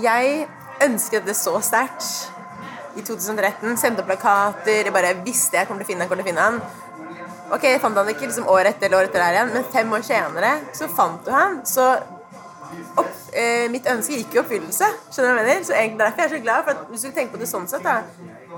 Jeg 0.00 0.48
ønsket 0.84 1.24
det 1.28 1.36
så 1.38 1.54
sterkt 1.64 2.04
i 2.96 3.02
2013. 3.06 3.76
Sendte 3.80 4.04
plakater. 4.04 4.84
Jeg 4.84 4.92
bare 4.94 5.14
visste 5.24 5.56
jeg 5.60 5.68
kom 5.68 5.80
til 5.80 5.88
å 5.88 5.90
finne 5.90 6.04
han. 6.04 6.10
kom 6.10 6.20
til 6.20 6.26
å 6.26 6.30
finne 6.30 6.46
han. 6.50 6.60
Ok, 7.50 7.64
jeg 7.66 7.80
fant 7.82 7.96
han 7.98 8.08
ikke 8.12 8.28
liksom 8.28 8.46
året 8.50 8.76
etter 8.76 8.86
eller 8.86 9.00
året 9.00 9.10
etter 9.10 9.24
der 9.24 9.36
igjen, 9.38 9.48
men 9.56 9.64
fem 9.72 9.88
år 9.96 10.04
senere 10.06 10.52
så 10.76 10.86
fant 10.86 11.24
du 11.26 11.32
han. 11.34 11.56
Så 11.66 11.86
opp, 13.00 13.16
eh, 13.34 13.66
mitt 13.72 13.88
ønske 13.90 14.20
gikk 14.20 14.36
i 14.36 14.42
oppfyllelse. 14.44 14.86
Skjønner 15.10 15.32
du 15.32 15.34
hva 15.34 15.40
jeg 15.40 15.48
mener? 15.48 15.64
Så 15.66 15.74
egentlig 15.74 16.04
derfor 16.04 16.20
er 16.20 16.28
jeg 16.28 16.36
så 16.36 16.42
glad. 16.44 16.64
For 16.64 16.70
at 16.76 16.92
hvis 16.92 17.02
du 17.02 17.10
tenker 17.10 17.32
på 17.34 17.40
det 17.42 17.48
sånn 17.50 17.66
sett, 17.68 17.82
da 17.82 18.02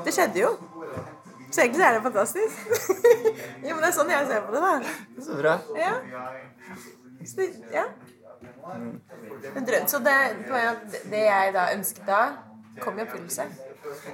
Det 0.04 0.12
skjedde 0.12 0.40
jo. 0.40 0.56
Så 1.52 1.60
egentlig 1.60 1.84
er 1.84 1.92
det 1.98 2.02
fantastisk. 2.02 2.54
jo, 3.66 3.74
men 3.74 3.82
det 3.82 3.88
er 3.90 3.96
sånn 3.96 4.12
jeg 4.12 4.28
ser 4.30 4.46
på 4.46 4.54
det, 4.54 4.62
da. 4.64 4.94
Så 5.26 5.36
bra. 5.36 5.58
Ja. 5.76 5.92
Så 7.28 7.40
det, 7.40 7.48
ja. 7.74 7.84
Drøm. 9.66 9.86
Så 9.90 10.00
det, 10.06 10.16
det 11.10 11.26
jeg 11.26 11.52
da 11.54 11.66
ønsket 11.74 12.08
da, 12.08 12.22
kom 12.80 12.98
i 12.98 13.04
oppfyllelse. 13.04 13.46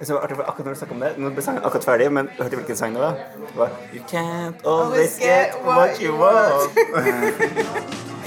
Så 0.02 0.04
det 0.09 0.14
var 0.14 0.26
artig, 0.26 0.37
akkurat 0.42 0.66
når 0.66 0.75
du 0.75 0.78
snakket 0.80 0.97
om 0.97 1.02
det 1.04 1.11
Nå 1.21 1.30
ble 1.37 1.42
sangen 1.45 1.64
akkurat 1.68 1.85
ferdig, 1.85 2.09
men 2.12 2.30
hørte 2.38 2.50
du 2.50 2.57
hvilken 2.62 2.76
sang 2.80 2.97
det 2.97 3.04
var? 3.04 3.23
Det 3.37 3.57
var 3.61 3.78
You 3.95 4.02
can't 4.11 4.66
always 4.66 5.18
get 5.23 5.54
what 5.64 6.02
you 6.02 6.16
want. 6.18 8.09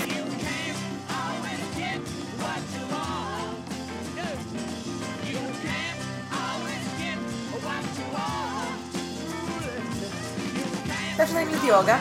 Det 11.31 11.38
er 11.39 11.45
sånn 11.45 11.51
litt 11.53 11.63
yoga. 11.63 11.93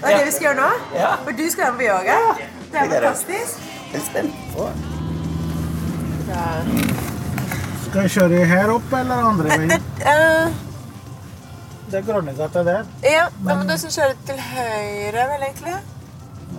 Det 0.00 0.08
er 0.10 0.18
det 0.18 0.24
vi 0.26 0.32
skal 0.34 0.44
gjøre 0.50 0.56
nå. 0.60 0.70
Ja. 0.92 1.10
For 1.24 1.36
du 1.38 1.46
skal 1.48 1.62
være 1.64 1.72
med 1.72 1.80
på 1.80 1.84
yoga. 1.86 2.16
Det 2.36 2.80
er 2.80 2.90
det 2.90 2.96
er 2.98 3.04
fantastisk. 3.06 3.62
Jeg 3.80 3.96
er 3.96 4.04
spent 4.04 4.34
på. 4.52 4.66
Skal 7.86 8.04
jeg 8.04 8.12
kjøre 8.18 8.42
her 8.52 8.74
opp 8.74 8.92
eller 9.00 9.24
andre 9.30 9.48
Det, 9.48 9.58
veien? 9.62 9.88
eh, 10.12 10.60
Det 11.88 11.98
er 12.02 12.06
Grønnegata 12.10 12.66
der. 12.68 12.84
ja, 13.02 13.24
da 13.48 13.56
må 13.56 13.64
du 13.64 13.74
som 13.80 13.96
kjøre 13.96 14.14
til 14.28 14.44
høyre, 14.50 15.24
vel, 15.32 15.48
egentlig. 15.48 15.76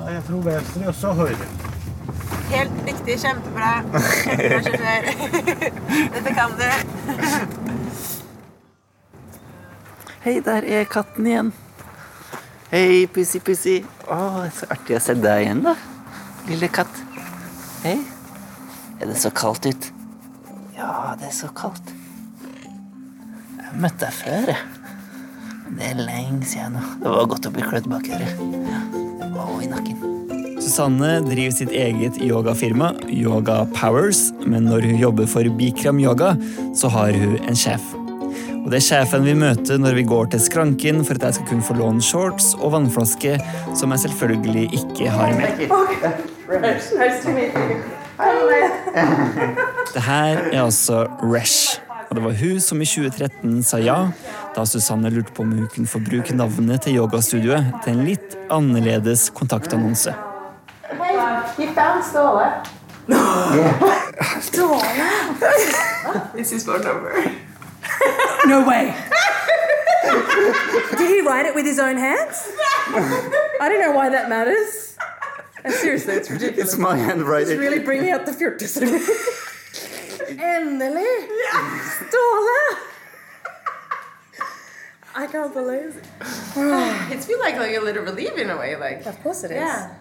Nei, 0.01 0.09
Jeg 0.17 0.23
tror 0.27 0.41
venstre 0.49 0.89
og 0.89 0.97
så 1.05 1.13
høyre. 1.21 1.53
Helt 2.51 2.85
riktig. 2.89 3.21
Kjempebra. 3.21 3.73
Kjempebra 4.25 4.61
sjåfør. 4.65 5.03
Dette 6.17 6.33
kan 6.41 6.57
du. 6.57 6.69
Hei, 10.25 10.39
der 10.49 10.65
er 10.65 10.83
katten 10.97 11.29
igjen. 11.29 11.53
Hei, 12.71 13.03
pussy, 13.11 13.41
pussy. 13.43 13.73
Å, 14.07 14.47
så 14.55 14.67
artig 14.71 14.95
å 14.95 14.99
se 15.03 15.11
deg 15.19 15.41
igjen, 15.43 15.59
da. 15.65 15.73
Lille 16.47 16.69
katt. 16.71 17.01
Hei. 17.83 17.97
Er 18.95 19.09
det 19.09 19.17
så 19.19 19.27
kaldt 19.35 19.67
ut? 19.67 19.87
Ja, 20.77 21.11
det 21.19 21.27
er 21.27 21.33
så 21.35 21.49
kaldt. 21.51 21.91
Jeg 22.47 23.65
har 23.65 23.75
møtt 23.75 23.99
deg 23.99 24.15
før, 24.15 24.53
jeg. 24.53 24.87
Det 25.67 25.89
er 25.89 25.99
lenge 25.99 26.47
siden 26.47 26.77
nå. 26.77 26.85
Det 27.03 27.11
var 27.11 27.27
godt 27.33 27.49
å 27.49 27.53
bli 27.57 27.67
klødd 27.67 27.91
bak 27.91 28.07
øret. 28.07 28.39
Ja. 28.63 28.79
Og 29.49 29.59
i 29.65 29.67
nakken. 29.67 29.99
Susanne 30.63 31.17
driver 31.27 31.57
sitt 31.57 31.75
eget 31.75 32.23
yogafirma, 32.23 32.93
Yoga 33.11 33.65
Powers, 33.75 34.29
men 34.47 34.71
når 34.71 34.87
hun 34.93 35.01
jobber 35.09 35.27
for 35.27 35.51
Bikram 35.59 35.99
Yoga, 35.99 36.37
så 36.71 36.87
har 36.95 37.11
hun 37.19 37.35
en 37.43 37.59
sjef. 37.67 37.83
Og 38.61 38.69
det 38.69 38.77
er 38.77 38.83
sjefen 38.85 39.23
vi 39.25 39.33
møter 39.33 39.79
når 39.81 39.95
vi 39.97 40.03
går 40.05 40.27
til 40.33 40.41
skranken 40.43 41.01
for 41.05 41.17
at 41.17 41.23
jeg 41.27 41.39
skal 41.39 41.47
kunne 41.49 41.65
få 41.65 41.77
låne 41.79 42.03
shorts 42.05 42.51
og 42.59 42.75
vannflaske, 42.75 43.37
som 43.77 43.93
jeg 43.95 44.03
selvfølgelig 44.05 44.67
ikke 44.77 45.09
har 45.09 45.33
med. 45.33 45.63
Det 49.93 50.03
her 50.05 50.43
er 50.51 50.61
altså 50.61 51.07
Resh. 51.23 51.81
Og 52.09 52.15
det 52.15 52.23
var 52.23 52.33
hun 52.41 52.59
som 52.59 52.81
i 52.83 52.85
2013 52.85 53.61
sa 53.63 53.79
ja, 53.79 53.99
da 54.55 54.65
Susanne 54.67 55.09
lurte 55.09 55.33
på 55.33 55.45
om 55.45 55.53
hun 55.57 55.69
kunne 55.73 55.87
få 55.87 56.01
bruke 56.03 56.35
navnet 56.35 56.83
til 56.85 56.99
yogastudioet 56.99 57.71
til 57.85 57.95
en 57.95 58.03
litt 58.05 58.35
annerledes 58.51 59.29
kontaktannonse. 59.33 60.13
Vi 61.57 61.67
found 61.75 62.03
Ståle. 62.03 62.51
Ståle? 64.41 65.07
This 66.35 66.51
is 66.51 66.63
phone 66.63 66.83
number. 66.83 67.50
No 68.47 68.65
way. 68.67 68.93
Did 70.97 71.09
he 71.09 71.21
write 71.21 71.45
it 71.45 71.53
with 71.55 71.65
his 71.65 71.79
own 71.79 71.97
hands? 71.97 72.49
I 72.93 73.67
don't 73.69 73.79
know 73.79 73.91
why 73.91 74.09
that 74.09 74.29
matters. 74.29 74.97
And 75.63 75.73
seriously, 75.73 76.15
it's 76.15 76.29
ridiculous. 76.29 76.69
It's 76.73 76.77
my 76.77 76.97
handwriting. 76.97 77.51
It's 77.53 77.59
really 77.59 77.79
bringing 77.79 78.09
out 78.11 78.25
the 78.25 78.31
fjortis 78.31 78.81
in 78.81 78.91
me. 78.93 78.99
Endelig! 80.41 81.29
Ståle! 81.97 82.77
I 85.13 85.27
can't 85.27 85.53
believe 85.53 85.97
it. 85.97 86.05
It 87.11 87.23
feels 87.23 87.39
like, 87.41 87.57
like 87.57 87.75
a 87.75 87.79
little 87.81 88.03
relief 88.03 88.37
in 88.37 88.49
a 88.49 88.57
way. 88.57 88.75
Like, 88.75 89.05
Of 89.05 89.21
course 89.21 89.43
it 89.43 89.51
is. 89.51 89.57
yeah. 89.57 89.95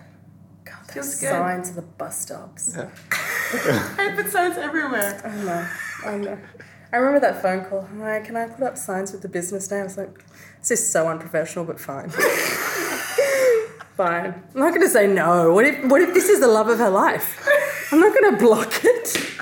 God, 0.65 0.77
Feels 0.93 0.95
there's 0.95 1.21
good. 1.21 1.29
signs 1.31 1.69
of 1.71 1.75
the 1.77 1.83
bus 1.83 2.21
stops. 2.21 2.77
I 2.79 4.13
put 4.17 4.31
signs 4.31 4.57
everywhere. 4.57 5.21
I 5.25 5.45
know. 5.45 5.67
I 6.13 6.17
know. 6.19 6.39
I 6.93 6.97
remember 6.97 7.21
that 7.21 7.41
phone 7.41 7.65
call. 7.65 7.87
Hi, 7.99 8.21
can 8.21 8.37
I 8.37 8.47
put 8.49 8.65
up 8.65 8.77
signs 8.77 9.13
with 9.13 9.23
the 9.23 9.29
business 9.29 9.71
name? 9.71 9.81
I 9.81 9.85
was 9.85 9.97
like, 9.97 10.25
this 10.59 10.73
is 10.73 10.91
so 10.91 11.09
unprofessional, 11.09 11.65
but 11.65 11.79
fine. 11.81 12.11
fine. 13.97 14.35
I'm 14.55 14.61
not 14.61 14.71
going 14.71 14.81
to 14.83 14.89
say 14.89 15.07
no. 15.07 15.53
What 15.53 15.65
if, 15.67 15.85
what 15.85 16.03
if 16.03 16.13
this 16.15 16.29
is 16.29 16.41
the 16.41 16.49
love 16.49 16.69
of 16.69 16.79
her 16.79 16.91
life? 16.91 17.47
I'm 17.93 18.01
not 18.01 18.13
going 18.13 18.33
to 18.33 18.39
block 18.45 18.85
it. 18.85 19.17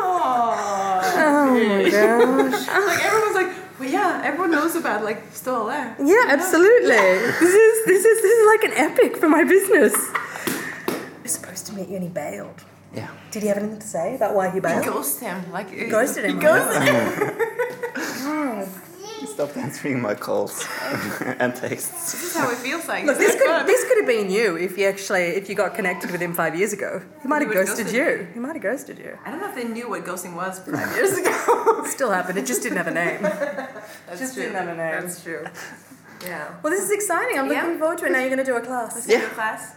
Oh 0.00 1.54
my 1.54 1.82
gosh. 1.90 2.68
like 2.68 3.04
everyone's 3.04 3.34
like, 3.34 3.80
well, 3.80 3.88
yeah, 3.88 4.22
everyone 4.24 4.52
knows 4.52 4.76
about 4.76 5.02
like 5.02 5.28
Ståle. 5.32 5.96
Yeah, 5.98 6.24
absolutely. 6.28 6.90
This 6.94 7.54
is 7.54 7.86
this 7.86 8.04
is 8.04 8.22
this 8.22 8.38
is 8.38 8.46
like 8.46 8.62
an 8.64 8.72
epic 8.76 9.16
for 9.16 9.28
my 9.28 9.42
business. 9.42 9.94
We're 11.20 11.26
supposed 11.26 11.66
to 11.66 11.72
meet 11.74 11.88
you 11.88 11.96
and 11.96 12.04
he 12.04 12.08
bailed. 12.08 12.62
Yeah. 12.94 13.08
Did 13.30 13.42
he 13.42 13.48
have 13.48 13.58
anything 13.58 13.78
to 13.80 13.86
say 13.86 14.14
about 14.14 14.34
why 14.34 14.50
he 14.50 14.60
bailed? 14.60 14.84
Ghosted 14.84 15.22
him. 15.28 15.52
Like 15.52 15.68
Ghosted 15.90 16.24
him. 16.24 16.34
He 16.36 16.40
ghosted 16.40 16.82
him. 16.82 18.68
Stop 19.26 19.56
answering 19.56 20.00
my 20.00 20.14
calls 20.14 20.66
and 21.38 21.54
texts. 21.54 22.12
This 22.12 22.22
is 22.24 22.36
how 22.36 22.50
it 22.50 22.56
feels 22.58 22.88
like. 22.88 23.04
Look, 23.04 23.18
this 23.18 23.34
could 23.36 23.66
this 23.66 23.84
could 23.86 23.98
have 23.98 24.06
been 24.06 24.30
you 24.30 24.56
if 24.56 24.76
you 24.78 24.86
actually 24.86 25.22
if 25.40 25.48
you 25.48 25.54
got 25.54 25.74
connected 25.74 26.10
with 26.10 26.20
him 26.20 26.34
five 26.34 26.56
years 26.56 26.72
ago. 26.72 27.02
He 27.22 27.28
might 27.28 27.42
have 27.42 27.52
ghosted 27.52 27.86
ghosted 27.86 27.94
you. 27.96 28.26
He 28.34 28.40
might 28.40 28.54
have 28.54 28.62
ghosted 28.62 28.98
you. 28.98 29.16
I 29.24 29.30
don't 29.30 29.40
know 29.40 29.48
if 29.48 29.54
they 29.54 29.64
knew 29.64 29.88
what 29.88 30.04
ghosting 30.04 30.34
was 30.34 30.58
five 30.60 30.94
years 30.96 31.16
ago. 31.18 31.84
Still 31.86 32.10
happened. 32.10 32.38
It 32.38 32.46
just 32.46 32.62
didn't 32.62 32.78
have 32.78 32.86
a 32.88 32.92
name. 32.94 33.22
That's 33.22 34.18
Just 34.18 34.34
true. 34.34 34.44
didn't 34.44 34.56
have 34.56 34.68
a 34.68 34.76
name. 34.76 35.02
That's 35.02 35.22
true. 35.22 35.44
Yeah. 36.24 36.54
Well, 36.62 36.72
this 36.72 36.82
is 36.82 36.90
exciting. 36.90 37.38
I'm 37.38 37.48
looking 37.48 37.62
Yeah. 37.72 37.78
forward 37.78 37.98
to 37.98 38.06
it. 38.06 38.12
Now 38.12 38.18
you're 38.20 38.28
going 38.30 38.38
to 38.38 38.44
do 38.44 38.56
a 38.56 38.60
class. 38.60 39.06
Yeah. 39.08 39.28
class. 39.30 39.74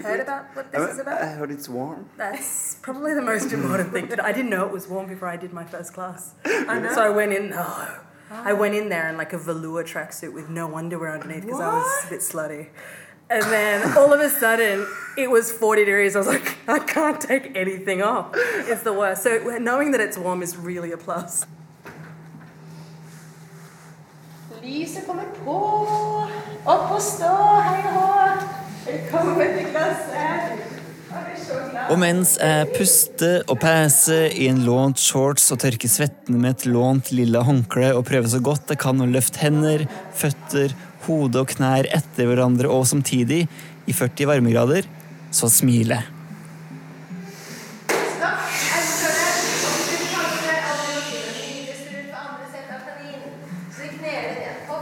Heard 0.00 0.20
about 0.20 0.56
what 0.56 0.72
this 0.72 0.90
is 0.90 0.98
about? 0.98 1.20
I 1.20 1.26
heard 1.26 1.50
it's 1.50 1.68
warm. 1.68 2.08
That's 2.16 2.76
probably 2.80 3.14
the 3.14 3.22
most 3.22 3.52
important 3.52 3.92
thing. 3.92 4.06
But 4.06 4.22
I 4.22 4.32
didn't 4.32 4.50
know 4.50 4.64
it 4.66 4.72
was 4.72 4.88
warm 4.88 5.06
before 5.06 5.28
I 5.28 5.36
did 5.36 5.52
my 5.52 5.64
first 5.64 5.92
class. 5.92 6.34
So 6.44 7.02
I 7.02 7.10
went 7.10 7.32
in. 7.32 7.52
Oh, 7.54 8.00
I 8.30 8.52
ah. 8.52 8.54
went 8.54 8.74
in 8.74 8.88
there 8.88 9.08
in 9.08 9.16
like 9.16 9.32
a 9.32 9.38
velour 9.38 9.84
tracksuit 9.84 10.32
with 10.32 10.48
no 10.48 10.74
underwear 10.76 11.12
underneath 11.12 11.44
because 11.44 11.60
I 11.60 11.74
was 11.74 12.06
a 12.06 12.10
bit 12.10 12.20
slutty. 12.20 12.68
And 13.28 13.42
then 13.44 13.96
all 13.96 14.12
of 14.12 14.20
a 14.20 14.28
sudden, 14.28 14.86
it 15.16 15.30
was 15.30 15.52
40 15.52 15.84
degrees. 15.84 16.16
I 16.16 16.18
was 16.18 16.28
like, 16.28 16.56
I 16.68 16.78
can't 16.78 17.20
take 17.20 17.56
anything 17.56 18.02
off. 18.02 18.32
It's 18.34 18.82
the 18.82 18.92
worst. 18.92 19.22
So 19.22 19.58
knowing 19.58 19.92
that 19.92 20.00
it's 20.00 20.16
warm 20.16 20.42
is 20.42 20.56
really 20.56 20.92
a 20.92 20.96
plus. 20.96 21.46
Lyset 24.62 25.06
kommer 25.06 25.24
på. 25.44 25.56
Opp 26.64 26.90
og 26.94 27.02
stå, 27.02 27.34
hei 27.66 27.82
og 27.88 27.94
hå. 27.96 28.61
Og 31.92 31.98
mens 32.00 32.32
jeg 32.40 32.70
puster 32.72 33.42
og 33.50 33.58
peser 33.62 34.32
i 34.32 34.48
en 34.50 34.62
lånt 34.66 34.98
shorts 34.98 35.50
og 35.54 35.60
tørker 35.62 35.90
svetten 35.90 36.38
med 36.40 36.56
et 36.56 36.64
lånt 36.70 37.12
lilla 37.14 37.42
håndkle 37.46 37.92
og 37.94 38.06
prøver 38.08 38.30
så 38.32 38.40
godt 38.42 38.72
jeg 38.72 38.80
kan 38.82 39.02
å 39.02 39.10
løfte 39.10 39.42
hender, 39.42 39.84
føtter, 40.16 40.74
hode 41.06 41.42
og 41.42 41.52
knær 41.52 41.88
etter 41.94 42.30
hverandre 42.30 42.70
og 42.70 42.86
samtidig, 42.88 43.44
i 43.82 43.94
40 43.94 44.28
varmegrader, 44.30 44.86
så 45.34 45.50
smiler 45.50 45.98
jeg. 45.98 46.08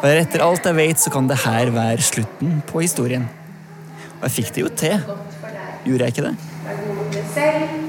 Og 0.00 0.08
etter 0.08 0.40
alt 0.40 0.64
jeg 0.64 0.76
vet, 0.78 1.00
så 1.00 1.12
kan 1.12 1.26
det 1.28 1.42
her 1.42 1.72
være 1.74 2.04
slutten 2.04 2.60
på 2.68 2.80
historien. 2.84 3.28
Og 4.20 4.26
jeg 4.28 4.36
fikk 4.36 4.54
det 4.54 4.62
jo 4.64 4.70
til. 4.76 4.96
Gjorde 5.86 6.04
jeg 6.04 6.12
ikke 6.14 6.26
det? 6.28 6.34
Vær 6.64 6.80
god 6.84 6.96
mot 6.98 7.14
deg 7.14 7.28
selv, 7.34 7.79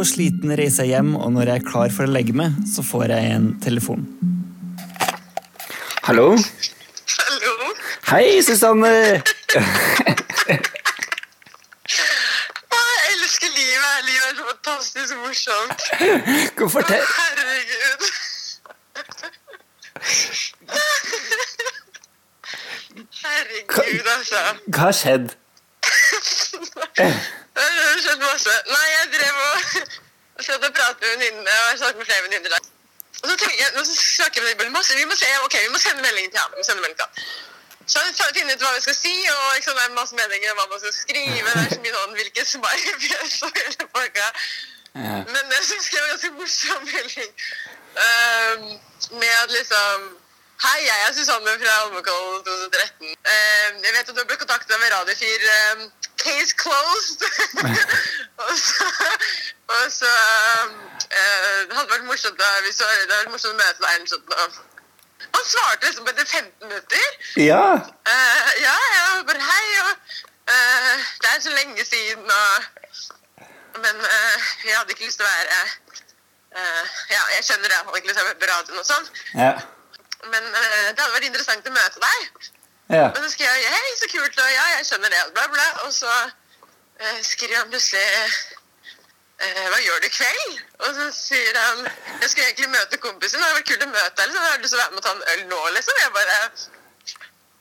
og 0.00 0.06
sliten 0.08 0.52
reiser 0.56 0.86
jeg 0.88 0.96
hjem, 0.96 1.14
og 1.16 1.32
når 1.34 1.50
jeg 1.50 1.60
er 1.60 1.66
klar 1.66 1.92
for 1.92 2.08
å 2.08 2.12
legge 2.12 2.32
meg, 2.36 2.54
så 2.68 2.80
får 2.86 3.12
jeg 3.12 3.32
en 3.34 3.48
telefon. 3.60 4.06
Hallo? 6.06 6.28
Hallo. 7.20 7.68
Hei, 8.08 8.40
Susanne! 8.42 8.88
Jeg 8.90 9.66
elsker 13.10 13.50
livet. 13.58 13.96
Livet 14.06 14.24
er 14.30 14.34
så 14.38 14.44
fantastisk 14.48 15.12
morsomt. 15.20 15.80
Hvorfor 16.56 16.80
det? 16.88 17.02
Herregud. 17.18 18.02
Herregud, 23.20 24.08
altså. 24.16 24.40
Hva 24.70 24.88
har 24.88 24.96
skjedd? 25.02 25.28
Det 27.60 27.82
har 27.86 28.00
skjedd 28.04 28.22
masse. 28.24 28.54
Nei, 28.70 28.86
jeg 28.96 29.10
drev 29.18 29.42
og 29.46 29.98
og 30.40 30.44
satt 30.48 30.64
og 30.64 30.72
pratet 30.72 31.02
med 31.04 31.10
venninnene, 31.12 31.54
og 31.62 31.70
jeg 31.70 31.78
snakket 31.78 31.98
med 32.00 32.06
flere 32.08 32.22
venninner 32.26 32.50
der. 32.54 32.68
Og 33.20 33.26
så 33.28 33.34
tenker 33.36 33.58
jeg, 33.60 33.72
nå 33.76 33.82
snakker 33.84 34.44
vi 34.46 34.52
med 34.60 34.70
masse, 34.76 34.96
vi 34.96 35.04
må 35.10 35.16
se, 35.22 35.28
ok, 35.46 35.56
vi 35.66 35.72
må 35.74 35.80
sende 35.84 36.02
melding 36.06 36.30
til 36.32 36.40
han. 36.40 36.52
Vi 36.54 36.62
må 36.62 36.66
sende 36.68 36.82
melding 36.84 36.98
til 37.00 37.06
han. 37.08 37.14
Så 37.90 37.98
jeg 38.06 38.14
funnet 38.36 38.54
ut 38.54 38.64
hva 38.64 38.72
vi 38.76 38.82
skal 38.86 38.96
si, 38.96 39.14
og 39.34 39.44
liksom, 39.56 39.76
det 39.76 39.84
er 39.84 39.94
masse 39.98 40.16
meninger 40.20 40.52
om 40.52 40.60
hva 40.60 40.66
man 40.72 40.80
skal 40.82 40.94
skrive. 40.94 41.48
Det 41.56 41.64
er 41.64 41.72
så 41.74 41.80
mye 41.84 41.94
sånn, 41.96 42.16
hvilke 42.20 42.44
smilefjes 42.52 43.36
og 43.46 43.58
hele 43.58 43.88
pakka. 43.96 44.28
Men 45.32 45.54
jeg 45.56 45.64
synes 45.70 45.90
det 45.90 46.02
var 46.02 46.12
ganske 46.12 46.30
morsom 46.38 46.86
melding. 46.92 47.32
Um, 48.04 48.64
med 49.20 49.32
at 49.42 49.50
liksom 49.58 50.06
Hei, 50.60 50.80
jeg 50.84 50.98
er 51.08 51.12
Susanne 51.16 51.52
fra 51.60 51.74
Holmenkollen 51.82 52.42
2013. 52.44 53.06
Ehm, 53.34 53.76
jeg 53.84 53.92
vet 53.96 54.10
at 54.10 54.16
du 54.18 54.24
ble 54.28 54.36
kontaktet 54.42 54.76
med 54.82 54.90
Radio 54.94 55.14
4. 55.20 55.52
ehm, 55.52 55.84
case 56.24 56.52
closed. 56.62 57.22
og 58.44 58.52
så, 58.64 58.88
og 59.76 59.86
så 60.00 60.12
eh, 61.20 61.60
Det 61.68 61.76
hadde 61.76 61.92
vært 61.94 62.04
morsomt 62.10 62.36
da, 62.42 62.50
hvis 62.66 62.76
du, 62.76 62.84
det 62.84 62.92
hadde 62.98 63.22
vært 63.22 63.32
morsomt 63.36 63.56
å 63.56 63.62
møte 63.62 63.86
deg. 63.86 64.04
Sånn. 64.12 64.60
Han 65.38 65.48
svarte 65.54 65.88
liksom 65.88 66.12
etter 66.12 66.28
15 66.28 66.68
minutter. 66.68 67.08
Ja. 67.40 67.64
Uh, 68.12 68.52
ja, 68.66 68.76
jeg 68.98 69.26
bare 69.32 69.48
hei, 69.48 69.66
og 69.86 69.90
uh, 70.52 71.10
det 71.24 71.32
er 71.32 71.42
så 71.48 71.56
lenge 71.56 71.88
siden, 71.94 72.30
og 72.40 72.70
Men 73.80 73.96
uh, 74.04 74.38
jeg 74.66 74.76
hadde 74.76 74.92
ikke 74.92 75.06
lyst 75.06 75.22
til 75.22 75.24
å 75.24 75.32
være 75.32 75.58
uh, 75.64 76.86
Ja, 77.16 77.20
jeg 77.36 77.44
skjønner 77.48 77.68
det, 77.68 77.76
jeg 77.76 77.84
hadde 77.86 78.00
ikke 78.00 78.10
lyst 78.10 78.18
til 78.18 78.26
å 78.26 78.32
være 78.32 78.40
på 78.44 78.54
radioen 78.56 78.82
og 78.82 78.90
sånn, 78.94 79.14
Ja. 79.40 79.52
Men 80.28 80.46
uh, 80.52 80.88
det 80.92 81.00
hadde 81.00 81.14
vært 81.14 81.28
interessant 81.30 81.68
å 81.68 81.74
møte 81.74 82.02
deg. 82.04 82.48
ja. 82.96 83.08
Og 83.08 83.20
så 83.24 83.32
skrev 83.34 83.58
jeg 83.62 83.74
hei, 83.74 83.92
så 83.98 84.08
kult, 84.12 84.40
og 84.44 84.54
ja, 84.54 84.64
jeg 84.76 84.88
skjønner 84.90 85.14
det, 85.14 85.20
bla, 85.36 85.46
bla. 85.54 85.68
Og 85.86 85.94
så 85.96 86.10
uh, 86.10 87.20
skriver 87.26 87.60
han 87.60 87.70
plutselig 87.72 88.04
eh, 89.40 89.66
hva 89.72 89.78
gjør 89.80 90.02
du 90.02 90.08
i 90.08 90.12
kveld? 90.14 90.58
Og 90.84 90.90
så 90.98 91.08
sier 91.16 91.56
han 91.56 91.86
jeg 91.86 92.32
skal 92.34 92.44
egentlig 92.48 92.68
møte 92.74 93.00
kompisen, 93.00 93.40
det 93.40 93.48
hadde 93.48 93.60
vært 93.62 93.72
kult 93.72 93.88
å 93.88 93.90
møte 93.94 94.20
deg, 94.20 94.28
liksom. 94.28 94.44
Jeg 94.50 94.60
du 94.60 94.66
lyst 94.66 94.74
til 94.74 94.80
å 94.80 94.84
være 94.84 94.94
med 94.94 95.02
og 95.02 95.08
ta 95.08 95.16
en 95.16 95.26
øl 95.34 95.48
nå, 95.54 95.62
liksom. 95.78 96.04
Jeg 96.04 96.14
bare 96.18 96.38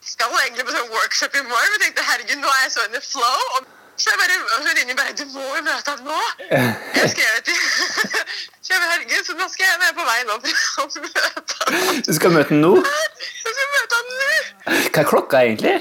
skal 0.10 0.39
egentlig 0.43 0.65
på 0.67 0.76
sånn 0.76 0.93
workshop 0.93 1.36
i 1.36 1.43
morgen, 1.48 1.76
men 1.76 1.84
tenkte 1.84 2.08
herregud, 2.08 2.41
nå 2.41 2.50
er 2.56 2.63
jeg 2.65 2.74
så 2.76 2.88
in 2.88 2.98
the 2.98 3.04
flow. 3.04 3.41
Og 3.58 3.76
så 3.99 4.09
jeg 4.12 4.19
bare, 4.21 4.35
venninnen 4.65 4.97
bare, 4.97 5.13
du 5.19 5.25
må 5.33 5.43
jo 5.57 5.62
møte 5.65 5.91
ham 5.91 6.01
nå. 6.07 6.19
Jeg 6.49 7.09
skrev 7.13 7.13
skrevet 7.13 7.43
til 7.49 7.57
Så 8.63 8.73
jeg 8.73 8.81
bare, 8.81 8.91
herregud, 8.93 9.23
så 9.27 9.33
nå 9.39 9.47
skal 9.51 9.65
jeg 9.65 9.79
være 9.83 9.95
på 9.97 10.05
vei 10.07 10.19
nå 10.29 10.35
for 10.43 10.83
å 10.83 11.05
møte 11.05 11.57
ham. 11.59 12.01
Du 12.07 12.12
skal 12.17 12.35
møte 12.35 12.53
ham 12.53 12.62
nå? 12.63 12.73
Jeg 12.79 13.55
skal 13.55 13.71
møte 13.75 13.99
ham 13.99 14.12
nå. 14.19 14.29
Hva 14.93 15.03
er 15.03 15.09
klokka 15.13 15.41
egentlig? 15.47 15.75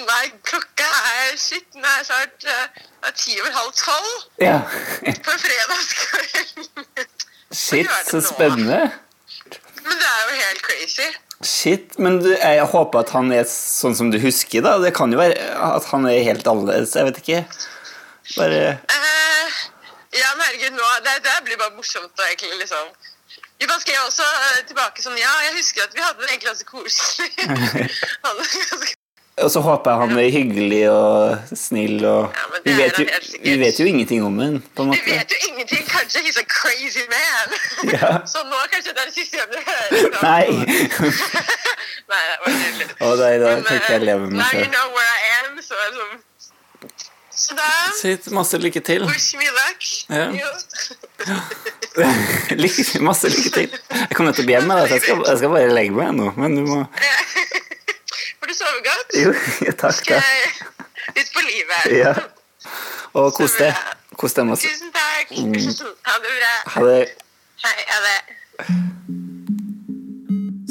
Nei, 0.00 0.24
klokka 0.48 0.86
er 1.12 1.32
shit, 1.38 1.66
den 1.74 1.84
er 1.84 2.04
snart 2.06 2.46
eh, 2.48 2.66
det 3.00 3.10
er 3.10 3.16
ti 3.18 3.34
over 3.40 3.52
halv 3.56 3.72
tolv 3.76 4.12
Ja. 4.40 4.58
på 5.26 5.34
fredagskvelden. 5.44 6.68
Shit, 7.52 7.90
så 8.10 8.20
spennende. 8.24 8.80
Men 9.80 9.96
det 9.98 10.08
er 10.12 10.22
jo 10.28 10.36
helt 10.38 10.62
crazy. 10.66 11.08
Shit, 11.40 11.94
men 11.98 12.18
du, 12.20 12.28
jeg 12.36 12.64
håper 12.68 13.00
at 13.00 13.12
han 13.16 13.30
er 13.32 13.46
sånn 13.48 13.94
som 13.96 14.10
du 14.12 14.18
husker, 14.20 14.60
da. 14.66 14.74
Det 14.82 14.92
kan 14.96 15.12
jo 15.12 15.20
være 15.20 15.38
at 15.70 15.86
han 15.88 16.04
er 16.10 16.20
helt 16.26 16.46
annerledes. 16.50 16.92
Jeg 16.98 17.08
vet 17.08 17.20
ikke. 17.22 17.40
Bare 18.36 18.58
Eh, 18.76 19.54
ja, 20.20 20.28
men 20.36 20.44
herregud, 20.44 20.76
nå, 20.76 20.90
det, 21.06 21.16
det 21.24 21.38
blir 21.46 21.56
bare 21.60 21.72
morsomt 21.78 22.12
å 22.20 22.28
egentlig 22.28 22.60
liksom 22.60 22.92
da 23.60 23.76
skrev 23.76 23.98
også 24.06 24.24
eh, 24.24 24.60
tilbake 24.70 25.02
sånn 25.04 25.18
Ja, 25.20 25.32
jeg 25.44 25.58
husker 25.58 25.84
at 25.84 25.92
vi 25.92 26.00
hadde 26.00 26.22
det 26.22 26.30
egentlig 26.30 26.48
ganske 26.48 26.68
koselig. 26.70 27.28
Hadde 28.24 28.46
det 28.46 28.62
ganske- 28.70 28.99
Og 29.44 29.50
så 29.50 29.60
håper 29.64 29.90
jeg 29.90 30.00
han 30.00 30.18
er 30.20 30.30
hyggelig 30.34 30.80
og 30.90 31.56
snill 31.56 32.04
og 32.04 32.36
ja, 32.36 32.44
vi, 32.64 32.72
er 32.72 32.76
vet 32.80 32.98
jo, 33.00 33.04
vi 33.44 33.54
vet 33.60 33.80
jo 33.80 33.86
ingenting 33.88 34.24
om 34.26 34.38
ham, 34.38 34.58
på 34.76 34.84
en 34.84 34.90
måte. 34.90 35.04
Vi 35.06 35.16
vet 35.16 35.34
jo 35.34 35.38
ingenting. 35.48 35.84
Kanskje 35.88 36.22
he's 36.26 36.40
a 36.40 36.46
crazy 36.48 37.04
man. 37.14 37.56
Ja. 37.94 38.10
Så 38.32 38.42
nå 38.44 38.58
kanskje 38.72 38.92
det 38.96 39.02
er 39.02 39.08
det 39.08 39.14
siste 39.14 39.36
gang 39.38 39.48
du 39.52 39.58
hører 39.70 40.16
fra 40.16 40.32
Nei! 40.32 40.48
Nei, 42.10 42.22
det 42.26 42.36
var 42.42 42.56
nydelig. 42.56 42.88
Å 43.00 43.12
nei, 43.20 43.30
da 43.40 43.54
tenkte 43.54 43.68
kan 43.68 43.80
ikke 43.80 43.94
jeg 43.94 44.02
leve 44.08 44.26
med 44.26 44.40
Now 44.40 44.50
you 44.58 44.66
know 44.74 44.86
where 44.96 45.14
I 45.14 45.30
am, 45.38 45.62
så 45.64 45.78
er 45.78 45.94
det 45.94 46.00
sånn 46.00 46.18
Så 47.40 47.56
da 47.56 47.68
Sitt, 47.96 48.28
masse 48.36 48.58
lykke 48.60 48.82
til. 48.84 49.06
Wish 49.08 49.38
me 49.40 49.48
luck. 49.56 49.86
Ja. 50.12 50.26
Lykke, 52.58 53.00
masse 53.04 53.30
lykke 53.32 53.52
til. 53.54 53.78
Jeg 53.94 54.12
kommer 54.18 54.36
til 54.36 54.44
å 54.44 54.50
be 54.50 54.60
da, 54.60 54.80
så 54.84 54.98
jeg 54.98 55.04
skal, 55.06 55.24
jeg 55.24 55.40
skal 55.40 55.54
bare 55.54 55.72
legge 55.72 55.96
meg 55.96 56.12
nå. 56.18 56.32
Men 56.36 56.58
du 56.58 56.66
må 56.68 56.82
Får 58.40 58.48
du 58.48 58.54
sove 58.56 58.80
godt? 58.86 59.10
Jo, 59.20 59.32
takk, 59.76 59.92
Skal 59.98 60.16
jeg 60.16 60.44
ut 61.12 61.32
på 61.34 61.42
livet? 61.44 61.82
Ja. 61.92 62.14
Og 63.20 63.34
kos 63.36 63.58
deg. 63.60 63.76
Kos 64.16 64.32
deg 64.36 64.46
masse. 64.48 64.64
Tusen 64.64 64.88
takk. 64.94 65.34
Mm. 65.36 65.52
Ha 66.08 66.14
det 66.24 66.32
bra. 66.38 66.52
Ha 66.72 66.84
det. 66.86 67.02
Hei, 67.60 67.76
ha 67.90 67.98
det. 68.06 68.18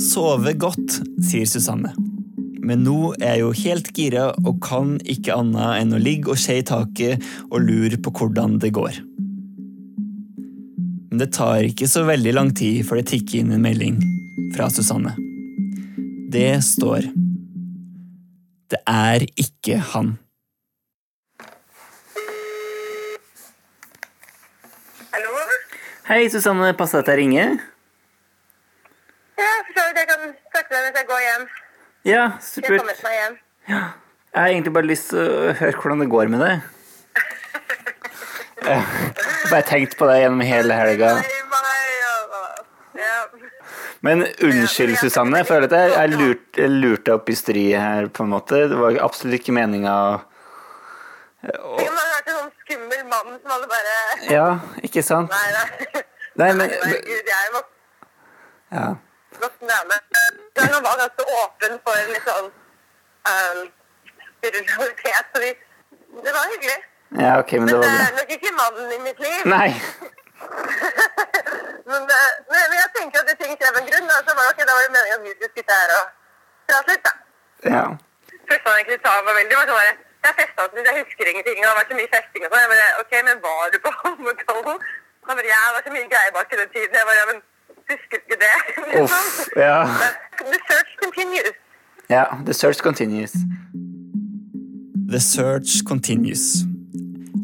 Sove 0.01 0.55
godt, 0.57 0.97
sier 1.29 1.45
Susanne. 1.45 1.93
Men 2.65 2.81
nå 2.87 3.13
er 3.19 3.37
jeg 3.37 3.43
jo 3.43 3.53
helt 3.61 3.93
gira 3.93 4.25
og 4.41 4.57
kan 4.65 4.97
ikke 5.05 5.37
annet 5.37 5.83
enn 5.83 5.93
å 5.93 6.01
ligge 6.01 6.33
og 6.33 6.41
se 6.41 6.57
i 6.63 6.65
taket 6.65 7.21
og 7.51 7.61
lure 7.69 8.01
på 8.01 8.09
hvordan 8.17 8.57
det 8.65 8.73
går. 8.73 8.97
Men 11.09 11.21
det 11.21 11.31
tar 11.37 11.69
ikke 11.69 11.89
så 11.89 12.01
veldig 12.09 12.33
lang 12.33 12.49
tid 12.57 12.81
før 12.89 13.03
det 13.03 13.11
tikker 13.13 13.43
inn 13.43 13.53
en 13.53 13.61
melding 13.61 14.01
fra 14.57 14.73
Susanne. 14.73 15.13
Det 16.33 16.63
står 16.65 17.28
Det 18.71 18.79
er 18.87 19.23
ikke 19.41 19.77
han. 19.93 20.09
Hallo? 25.13 25.31
Hei, 26.09 26.27
Susanne. 26.29 26.67
Det 26.69 26.77
at 27.01 27.07
jeg 27.09 27.17
ringer? 27.23 27.55
Ja, 29.39 29.49
for 29.65 29.73
så 29.79 29.85
vidt. 29.87 29.97
Jeg 30.01 30.07
kan 30.11 30.21
snakke 30.53 30.69
med 30.69 30.77
deg 30.77 30.83
mens 30.85 30.99
jeg 31.01 31.07
går 31.09 31.23
hjem. 31.25 31.47
Ja, 32.05 32.11
Jeg 32.11 32.21
har 32.21 32.37
supert. 32.45 32.79
kommet 32.83 33.03
meg 33.03 33.15
hjem. 33.19 33.37
Jeg 33.69 34.41
har 34.43 34.47
egentlig 34.53 34.73
bare 34.77 34.89
lyst 34.89 35.09
til 35.09 35.19
å 35.19 35.53
høre 35.59 35.77
hvordan 35.81 36.03
det 36.03 36.09
går 36.13 36.27
med 36.35 36.43
deg. 36.45 36.61
Jeg 38.69 38.81
har 38.83 39.49
bare 39.49 39.65
tenkt 39.65 39.95
på 39.97 40.05
deg 40.09 40.21
gjennom 40.21 40.41
hele 40.45 40.75
helga. 40.77 41.11
Ja. 42.99 43.15
Men 44.01 44.23
unnskyld, 44.23 44.95
Susanne. 45.01 45.43
Føler 45.45 45.67
at 45.67 45.75
jeg, 45.97 46.09
lurte 46.15 46.61
jeg 46.63 46.71
lurte 46.71 47.15
opp 47.17 47.29
i 47.29 47.35
stryet 47.35 47.81
her, 47.81 48.07
på 48.07 48.23
en 48.23 48.31
måte. 48.31 48.61
Det 48.71 48.77
var 48.79 48.99
absolutt 49.03 49.39
ikke 49.41 49.55
meninga 49.57 49.95
å 49.99 50.19
har 51.43 51.83
vært 51.95 52.29
en 52.29 52.35
sånn 52.35 52.51
skummel 52.63 53.03
mann 53.07 53.35
som 53.39 53.51
hadde 53.53 53.67
bare 53.71 53.97
Ja, 54.31 54.47
ikke 54.83 55.03
sant? 55.05 55.31
Nei, 55.31 55.51
nei. 55.55 56.03
Nei, 56.39 56.49
men 56.55 56.69
Gud, 56.69 57.07
jeg 57.07 57.35
er 57.35 57.63
Ja. 58.71 58.95
voksen 59.39 59.67
dame. 59.67 59.99
Var 60.59 60.97
ganske 60.99 61.23
åpen 61.43 61.79
for 61.83 62.11
litt 62.11 62.27
sånn 62.27 62.49
um, 63.31 63.59
spiritualitet. 64.37 65.31
Så 65.33 65.43
vi, 65.43 65.53
det 66.23 66.33
var 66.35 66.51
hyggelig. 66.53 66.79
ja, 67.19 67.39
ok, 67.39 67.51
men 67.51 67.67
det 67.67 67.79
Men 67.79 67.81
det 67.81 68.07
er 68.07 68.15
nok 68.19 68.31
ikke 68.37 68.51
mannen 68.59 68.91
i 68.91 68.99
mitt 69.07 69.19
liv. 69.19 69.45
Nei. 69.45 69.69
Men, 71.91 72.01
eh, 72.17 72.31
men, 72.51 72.61
men 72.71 72.77
jeg 72.83 72.89
tenker 72.97 73.17
at 73.23 73.27
det 73.31 73.37
ting 73.41 73.53
krever 73.61 73.79
en 73.81 73.89
grunn. 73.89 74.07
Da, 74.11 74.17
så 74.27 74.35
var 74.39 74.53
det, 74.57 74.67
da 74.69 74.73
var 74.77 74.83
det 74.87 74.93
meningen 74.97 75.17
at 75.19 75.25
vi 75.27 75.33
skulle 75.35 75.53
sitte 75.57 75.73
her 75.79 75.89
og 75.97 76.05
prate 76.69 76.91
litt, 76.93 77.03
da. 77.07 77.13
Ja. 77.75 77.85
Første 78.49 78.65
han 78.69 78.77
egentlig 78.79 78.99
sa 79.05 79.11
var 79.27 79.35
veldig 79.39 79.57
var 79.59 79.67
sånn 79.73 80.05
Jeg 80.25 80.33
festa 80.39 80.63
til 80.73 80.87
jeg 80.89 80.95
husker 81.01 81.29
ingenting. 81.31 81.57
og 81.59 81.63
Det 81.63 81.69
har 81.71 81.77
vært 81.81 81.91
så 81.93 81.97
mye 81.99 82.11
festing 82.15 82.41
og 82.45 82.49
sånn. 82.51 82.63
Jeg 82.63 82.71
bare, 82.73 82.87
ok, 83.03 83.13
men 83.29 83.41
var 83.45 83.71
du 83.73 83.77
på 83.85 83.91
Holmenkollen? 84.01 84.79
Han 85.29 85.39
bare, 85.39 85.49
ja, 85.53 85.61
det 85.67 85.73
var 85.77 85.83
så 85.87 85.93
mye 85.95 86.07
greier 86.13 86.33
bak 86.37 86.53
i 86.53 86.59
den 86.61 86.71
tiden. 86.75 86.97
Jeg 86.99 87.07
bare, 87.09 87.19
ja, 87.21 87.25
men 87.31 87.39
husker 87.93 88.17
ikke 88.23 88.37
det? 88.45 88.55
Uff, 89.03 89.17
ja. 89.65 89.77
Men 90.41 90.53
The 90.53 90.59
search 90.69 90.91
continues. 91.03 91.55
ja. 92.15 92.23
The 92.49 92.53
search 92.61 92.81
continues. 92.87 93.33
The 95.13 95.19
search 95.19 95.71
continues. 95.91 96.43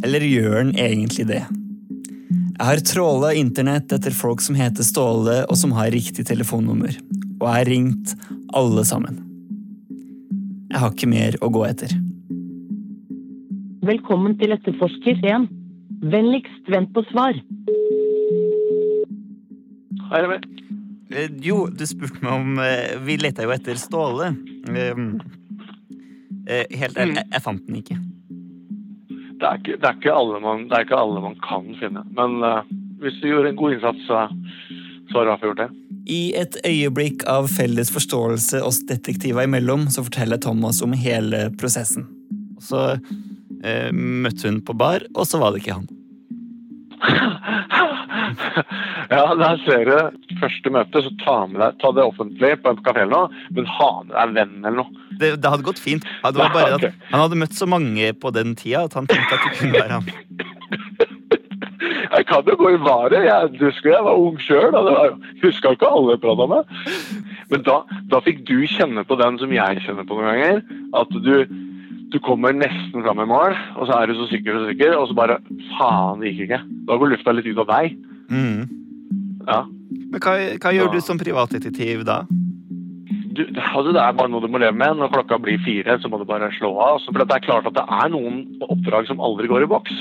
Eller 0.04 0.20
gjør 0.36 0.58
den 0.64 0.74
egentlig 0.88 1.28
det? 1.34 1.44
Jeg 2.56 2.70
har 2.70 2.80
tråla 2.88 3.34
internett 3.36 3.92
etter 3.92 4.14
folk 4.16 4.40
som 4.40 4.56
heter 4.56 4.86
Ståle, 4.88 5.42
og 5.52 5.58
som 5.60 5.74
har 5.76 5.90
riktig 5.92 6.24
telefonnummer. 6.30 6.94
Og 7.42 7.44
jeg 7.44 7.52
har 7.52 7.68
ringt 7.68 8.14
alle 8.56 8.86
sammen. 8.88 9.18
Jeg 10.72 10.80
har 10.80 10.94
ikke 10.96 11.10
mer 11.12 11.36
å 11.44 11.50
gå 11.52 11.66
etter. 11.68 11.92
Velkommen 13.86 14.38
til 14.40 14.56
etterforsker 14.56 15.20
1. 15.20 15.50
Vennligst 16.16 16.72
vent 16.72 16.96
på 16.96 17.04
svar. 17.12 17.36
Hei, 20.08 20.24
Remi. 20.24 20.40
Eh, 21.12 21.30
Jo, 21.44 21.66
du 21.68 21.84
spurte 21.86 22.24
meg 22.24 22.32
om 22.34 22.60
eh, 22.64 22.96
Vi 23.04 23.20
leta 23.20 23.44
jo 23.44 23.52
etter 23.52 23.76
Ståle. 23.78 24.32
Eh, 24.72 25.06
eh, 26.48 26.66
Helt 26.72 26.96
ærlig, 26.96 27.20
jeg, 27.20 27.32
jeg 27.36 27.44
fant 27.52 27.68
den 27.68 27.84
ikke. 27.84 28.00
Det 29.46 29.52
er, 29.52 29.60
ikke, 29.62 29.76
det, 29.78 29.86
er 29.86 29.98
ikke 30.00 30.14
alle 30.18 30.40
man, 30.42 30.62
det 30.66 30.74
er 30.74 30.86
ikke 30.88 30.98
alle 30.98 31.22
man 31.22 31.36
kan 31.46 31.66
finne. 31.78 32.02
Men 32.18 32.40
uh, 32.42 32.64
hvis 33.04 33.20
du 33.22 33.28
gjorde 33.30 33.52
en 33.52 33.60
god 33.60 33.76
innsats, 33.76 34.08
så, 34.08 34.24
så 35.12 35.20
har 35.20 35.28
Rafa 35.30 35.46
gjort 35.46 35.62
det. 35.62 35.68
I 36.10 36.22
et 36.40 36.58
øyeblikk 36.66 37.28
av 37.30 37.46
felles 37.54 37.94
forståelse 37.94 38.64
oss 38.66 38.82
detektiver 38.90 39.46
imellom, 39.46 39.86
så 39.94 40.02
forteller 40.08 40.42
Thomas 40.42 40.82
om 40.82 40.98
hele 40.98 41.54
prosessen. 41.62 42.08
Så 42.58 42.98
uh, 42.98 43.92
møtte 43.94 44.50
hun 44.50 44.58
på 44.66 44.74
bar, 44.82 45.06
og 45.14 45.30
så 45.30 45.38
var 45.44 45.54
det 45.54 45.62
ikke 45.62 45.78
han. 45.78 45.86
Ja, 49.12 49.24
der 49.38 49.60
ser 49.66 49.86
du. 49.90 50.20
Første 50.42 50.74
møte, 50.74 51.04
så 51.06 51.12
ta, 51.22 51.38
deg, 51.52 51.78
ta 51.82 51.92
det 51.96 52.06
offentlig 52.06 52.52
på 52.64 52.74
en 52.74 52.82
kafé 52.86 53.06
eller 53.06 53.28
noe, 53.28 53.44
men 53.56 53.70
ha 53.78 53.92
med 54.04 54.14
deg 54.16 54.22
en 54.24 54.36
venn 54.40 54.56
eller 54.64 54.80
noe. 54.82 55.06
Det, 55.20 55.36
det 55.42 55.52
hadde 55.52 55.68
gått 55.68 55.82
fint. 55.82 56.06
Det 56.26 56.42
var 56.42 56.52
bare 56.56 56.80
at 56.80 56.90
Han 57.12 57.22
hadde 57.22 57.40
møtt 57.40 57.56
så 57.56 57.68
mange 57.70 58.12
på 58.20 58.34
den 58.36 58.56
tida 58.60 58.86
at 58.90 58.98
han 58.98 59.08
tenkte 59.08 59.38
at 59.38 59.46
det 59.46 59.58
kunne 59.60 59.80
være 59.80 60.00
han. 60.02 60.12
Jeg 62.16 62.26
kan 62.30 62.48
jo 62.48 62.56
gå 62.60 62.72
i 62.72 62.80
varet. 62.80 63.26
Jeg 63.26 63.50
husker 63.60 63.92
jeg 63.92 64.06
var 64.06 64.20
ung 64.20 64.38
sjøl. 64.42 64.76
Huska 65.42 65.74
ikke 65.76 65.90
alle 65.90 66.16
jeg 66.16 66.22
prata 66.24 66.48
med. 66.48 66.70
Men 67.52 67.66
da, 67.68 67.76
da 68.12 68.22
fikk 68.24 68.44
du 68.48 68.58
kjenne 68.72 69.04
på 69.08 69.18
den 69.20 69.40
som 69.42 69.52
jeg 69.54 69.84
kjenner 69.84 70.08
på 70.08 70.18
noen 70.18 70.30
ganger. 70.32 70.62
At 70.98 71.12
du, 71.26 71.34
du 72.14 72.18
kommer 72.24 72.56
nesten 72.56 73.04
fram 73.06 73.22
i 73.24 73.28
mål, 73.30 73.58
og 73.76 73.90
så 73.90 74.00
er 74.00 74.10
du 74.10 74.18
så 74.20 74.30
sikker 74.32 74.62
og 74.62 74.70
sikker, 74.72 74.96
og 74.98 75.10
så 75.12 75.18
bare 75.18 75.40
Faen, 75.76 76.24
det 76.24 76.34
gikk 76.34 76.48
ikke. 76.48 76.62
Da 76.88 77.00
går 77.02 77.14
lufta 77.14 77.36
litt 77.36 77.50
ut 77.52 77.64
av 77.66 77.72
deg. 77.74 78.00
Mm. 78.32 78.85
Ja. 79.48 79.62
Men 80.12 80.20
hva, 80.24 80.34
hva 80.64 80.72
gjør 80.76 80.92
du 80.96 81.00
som 81.04 81.20
privatdetektiv 81.22 82.04
da? 82.08 82.22
Du, 83.36 83.42
altså 83.60 83.92
det 83.92 84.00
er 84.00 84.14
bare 84.16 84.32
noe 84.32 84.40
du 84.42 84.48
må 84.48 84.62
leve 84.64 84.78
med. 84.80 84.96
Når 84.98 85.12
klokka 85.12 85.38
blir 85.44 85.60
fire, 85.66 85.98
så 86.00 86.08
må 86.10 86.18
du 86.22 86.26
bare 86.30 86.48
slå 86.56 86.72
av. 86.80 86.96
Altså, 86.98 87.12
For 87.12 87.20
det 87.26 87.36
er 87.36 87.44
klart 87.46 87.68
at 87.68 87.76
det 87.76 87.84
er 87.84 88.12
noen 88.14 88.42
oppdrag 88.64 89.10
som 89.10 89.20
aldri 89.24 89.50
går 89.52 89.66
i 89.68 89.72
boks. 89.74 89.96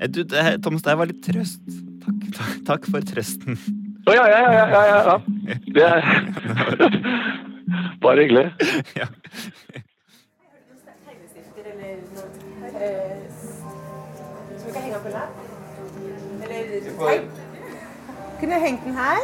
Eh, 0.00 0.08
Du, 0.08 0.22
det, 0.24 0.46
Thomas, 0.64 0.82
det 0.86 0.96
var 0.98 1.06
litt 1.10 1.20
trøst. 1.22 1.60
Takk, 2.02 2.22
takk, 2.38 2.54
takk 2.70 2.88
for 2.90 3.04
trøsten. 3.12 3.58
Å 4.08 4.14
ja, 4.16 4.24
ja, 4.26 4.38
ja, 4.42 4.64
ja, 4.72 4.82
ja, 4.88 4.98
ja. 5.06 5.16
Det 5.76 5.84
er 5.86 6.00
bare 8.02 8.24
hyggelig. 8.24 8.48
Ja. 8.98 9.06
Som 14.56 14.66
vi 14.66 14.72
kan 14.72 14.82
henge 14.82 14.96
opp 14.98 15.06
en 15.06 15.14
lapp? 15.16 15.32
Eller 16.42 16.90
teip? 16.98 17.41
Kunne 18.42 18.58
hengt 18.58 18.84
den 18.84 18.94
her? 18.98 19.18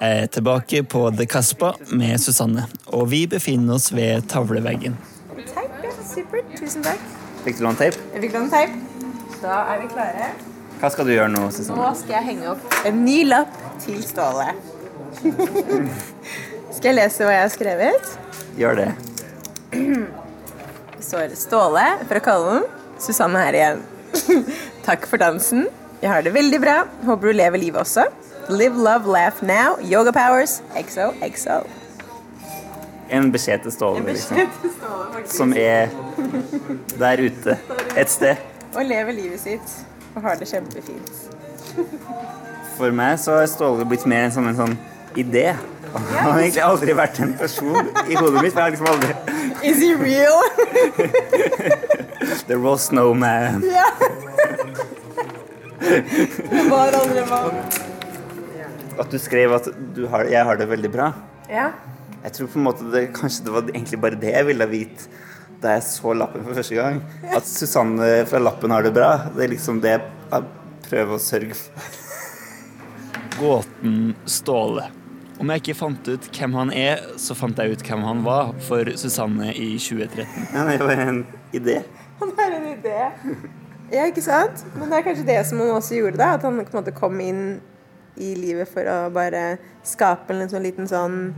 Jeg 0.00 0.18
er 0.22 0.26
tilbake 0.26 0.82
på 0.86 1.00
The 1.10 1.24
Caspa 1.26 1.72
med 1.90 2.18
Susanne, 2.22 2.68
og 2.86 3.08
vi 3.10 3.24
befinner 3.26 3.74
oss 3.74 3.88
ved 3.90 4.28
tavleveggen. 4.30 4.94
Teip, 5.34 5.72
ja. 5.82 5.90
Supert. 6.06 6.52
Tusen 6.54 6.84
takk. 6.86 7.00
Fikk 7.42 7.58
du 7.58 7.64
lånt 7.66 7.82
teip? 7.82 7.98
Jeg 8.12 8.22
fikk 8.22 8.36
låne 8.36 8.52
teip. 8.52 8.76
Da 9.42 9.56
er 9.72 9.82
vi 9.82 9.88
klare. 9.90 10.28
Hva 10.78 10.90
skal 10.94 11.08
du 11.08 11.12
gjøre 11.16 11.32
nå, 11.34 11.40
Susanne? 11.50 11.80
Nå 11.82 11.88
skal 11.98 12.14
jeg 12.20 12.26
henge 12.28 12.52
opp 12.52 12.78
en 12.86 13.02
ny 13.02 13.16
lapp 13.26 13.58
til 13.82 13.98
Ståle. 14.06 14.52
skal 16.76 16.92
jeg 16.92 16.96
lese 17.00 17.26
hva 17.26 17.34
jeg 17.34 17.42
har 17.42 17.52
skrevet? 17.56 18.14
Gjør 18.60 18.84
det. 18.84 18.88
Det 19.74 21.02
står 21.10 21.34
Ståle 21.42 21.88
fra 22.06 22.22
Kollen. 22.22 22.70
Susanne 23.02 23.42
her 23.48 23.60
igjen. 23.64 23.84
Takk 24.86 25.10
for 25.10 25.18
dansen. 25.26 25.66
Jeg 26.02 26.10
har 26.10 26.22
det 26.22 26.30
veldig 26.34 26.60
bra. 26.62 26.76
Håper 27.06 27.26
du 27.26 27.32
lever 27.32 27.58
livet 27.58 27.80
også. 27.80 28.04
Live, 28.48 28.76
love, 28.78 29.06
laugh 29.12 29.42
now. 29.42 29.74
Yoga 29.82 30.12
powers. 30.12 30.60
Exo, 30.76 31.10
exo. 31.22 31.62
En 33.10 33.32
beskjed 33.32 33.64
til 33.64 33.72
Ståle, 33.72 34.04
liksom. 34.06 34.38
Som 35.26 35.52
er 35.56 35.88
der 36.98 37.22
ute 37.24 37.56
et 37.96 38.10
sted. 38.10 38.36
Og 38.76 38.84
lever 38.84 39.12
livet 39.16 39.40
sitt 39.40 39.74
og 40.14 40.22
har 40.22 40.38
det 40.38 40.48
kjempefint. 40.48 41.10
For 42.76 42.94
meg 42.94 43.18
så 43.18 43.40
har 43.40 43.50
Ståle 43.50 43.86
blitt 43.88 44.06
mer 44.06 44.28
en 44.28 44.36
sånn, 44.36 44.48
en 44.52 44.58
sånn 44.60 44.78
idé. 45.18 45.50
Han 45.92 46.32
har 46.32 46.38
egentlig 46.38 46.62
aldri 46.62 46.94
vært 46.94 47.18
en 47.24 47.34
person 47.40 47.90
i 48.06 48.14
hodet 48.14 48.42
mitt. 48.44 48.52
for 48.52 48.60
Jeg 48.60 48.64
har 48.64 48.70
liksom 48.70 48.86
aldri 48.92 49.12
Is 49.66 49.80
he 49.82 49.94
real? 49.98 50.38
There 52.46 52.60
was 52.60 52.92
no 52.92 53.14
ja. 53.14 53.88
Det 53.98 55.07
var 56.70 56.96
aldri 56.98 57.24
mann. 57.28 57.62
At 58.98 59.12
du 59.14 59.18
skrev 59.22 59.54
at 59.54 59.68
du 59.94 60.06
har, 60.10 60.26
jeg 60.30 60.44
har 60.44 60.58
det 60.58 60.66
veldig 60.70 60.90
bra. 60.90 61.12
Ja. 61.50 61.70
Jeg 62.24 62.34
tror 62.34 62.50
på 62.50 62.58
en 62.58 62.66
måte 62.66 62.90
det, 62.92 63.04
kanskje 63.16 63.46
det 63.46 63.54
var 63.54 63.70
egentlig 63.70 64.00
bare 64.02 64.18
det 64.18 64.34
jeg 64.34 64.48
ville 64.50 64.66
vite 64.70 65.24
da 65.62 65.72
jeg 65.74 65.86
så 65.88 66.12
lappen 66.14 66.44
for 66.46 66.54
første 66.58 66.76
gang. 66.76 67.00
At 67.34 67.46
Susanne 67.46 68.10
fra 68.30 68.38
Lappen 68.42 68.70
har 68.70 68.84
det 68.86 68.92
bra. 68.94 69.10
Det 69.34 69.46
er 69.46 69.50
liksom 69.54 69.80
det 69.82 69.96
jeg 69.96 70.44
prøver 70.86 71.16
å 71.16 71.22
sørge 71.22 71.56
for. 71.58 71.88
Gåten 73.38 74.14
Ståle. 74.26 74.86
Om 75.38 75.50
jeg 75.54 75.62
ikke 75.62 75.78
fant 75.78 76.08
ut 76.10 76.24
hvem 76.34 76.54
han 76.58 76.70
er, 76.74 77.02
så 77.22 77.34
fant 77.38 77.58
jeg 77.58 77.74
ut 77.74 77.82
hvem 77.86 78.02
han 78.06 78.22
var 78.26 78.52
for 78.66 78.90
Susanne 78.98 79.52
i 79.54 79.76
2013. 79.78 80.48
Ja, 80.54 80.64
det 80.66 80.78
var 80.82 81.02
en 81.04 81.20
idé. 81.54 81.80
Han 82.18 82.32
er 82.42 82.56
en 82.56 82.66
idé. 82.72 82.96
Ja, 83.92 84.04
ikke 84.04 84.22
sant? 84.24 84.64
Men 84.76 84.90
det 84.90 84.96
er 84.98 85.02
kanskje 85.06 85.26
det 85.28 85.46
som 85.48 85.60
han 85.62 85.70
også 85.72 85.94
gjorde, 85.96 86.18
da. 86.20 86.26
At 86.36 86.42
han 86.44 86.58
på 86.60 86.64
en 86.66 86.78
måte 86.80 86.92
kom 86.96 87.20
inn 87.24 87.42
i 88.18 88.34
livet 88.36 88.68
for 88.68 88.82
å 88.90 89.10
bare 89.14 89.56
skape 89.86 90.34
en 90.34 90.48
sånn 90.50 90.62
liten 90.66 90.88
sånn 90.90 91.34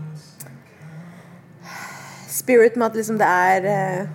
spirit 2.31 2.77
med 2.79 2.87
at 2.89 2.97
liksom 2.97 3.19
det 3.21 3.27
er 3.29 3.65
eh, 3.69 4.07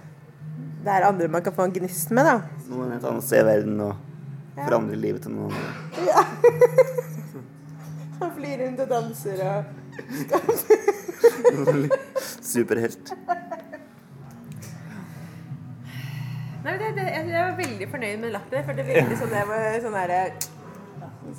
Det 0.85 0.91
er 0.93 1.03
andre 1.07 1.27
man 1.31 1.43
kan 1.45 1.53
få 1.53 1.63
en 1.65 1.73
gnist 1.73 2.11
med, 2.13 2.25
da. 2.27 2.35
Noen 2.69 2.91
helt 2.93 3.05
annet 3.09 3.23
sted 3.25 3.39
i 3.41 3.45
verden 3.47 3.79
og 3.81 3.93
forandre 4.57 4.95
livet 4.99 5.21
til 5.25 5.31
noen 5.33 5.53
andre. 5.53 5.71
Ja. 6.05 6.21
Han 8.19 8.29
flyr 8.37 8.57
rundt 8.61 8.79
og 8.83 8.89
danser 8.93 9.37
og 9.49 9.63
Superhelt. 12.53 13.05
Nei, 16.65 16.75
det, 16.81 16.91
det, 16.97 17.05
jeg, 17.13 17.29
jeg 17.29 17.41
var 17.45 17.57
veldig 17.59 17.87
fornøyd 17.91 18.21
med 18.23 18.33
lappen. 18.33 18.65
For 18.65 18.77
det 18.77 18.87
veldig 18.87 19.17
sånn, 19.19 19.33
det 19.33 19.45
var 19.49 19.79
sånn 19.83 19.97
derre 19.99 20.21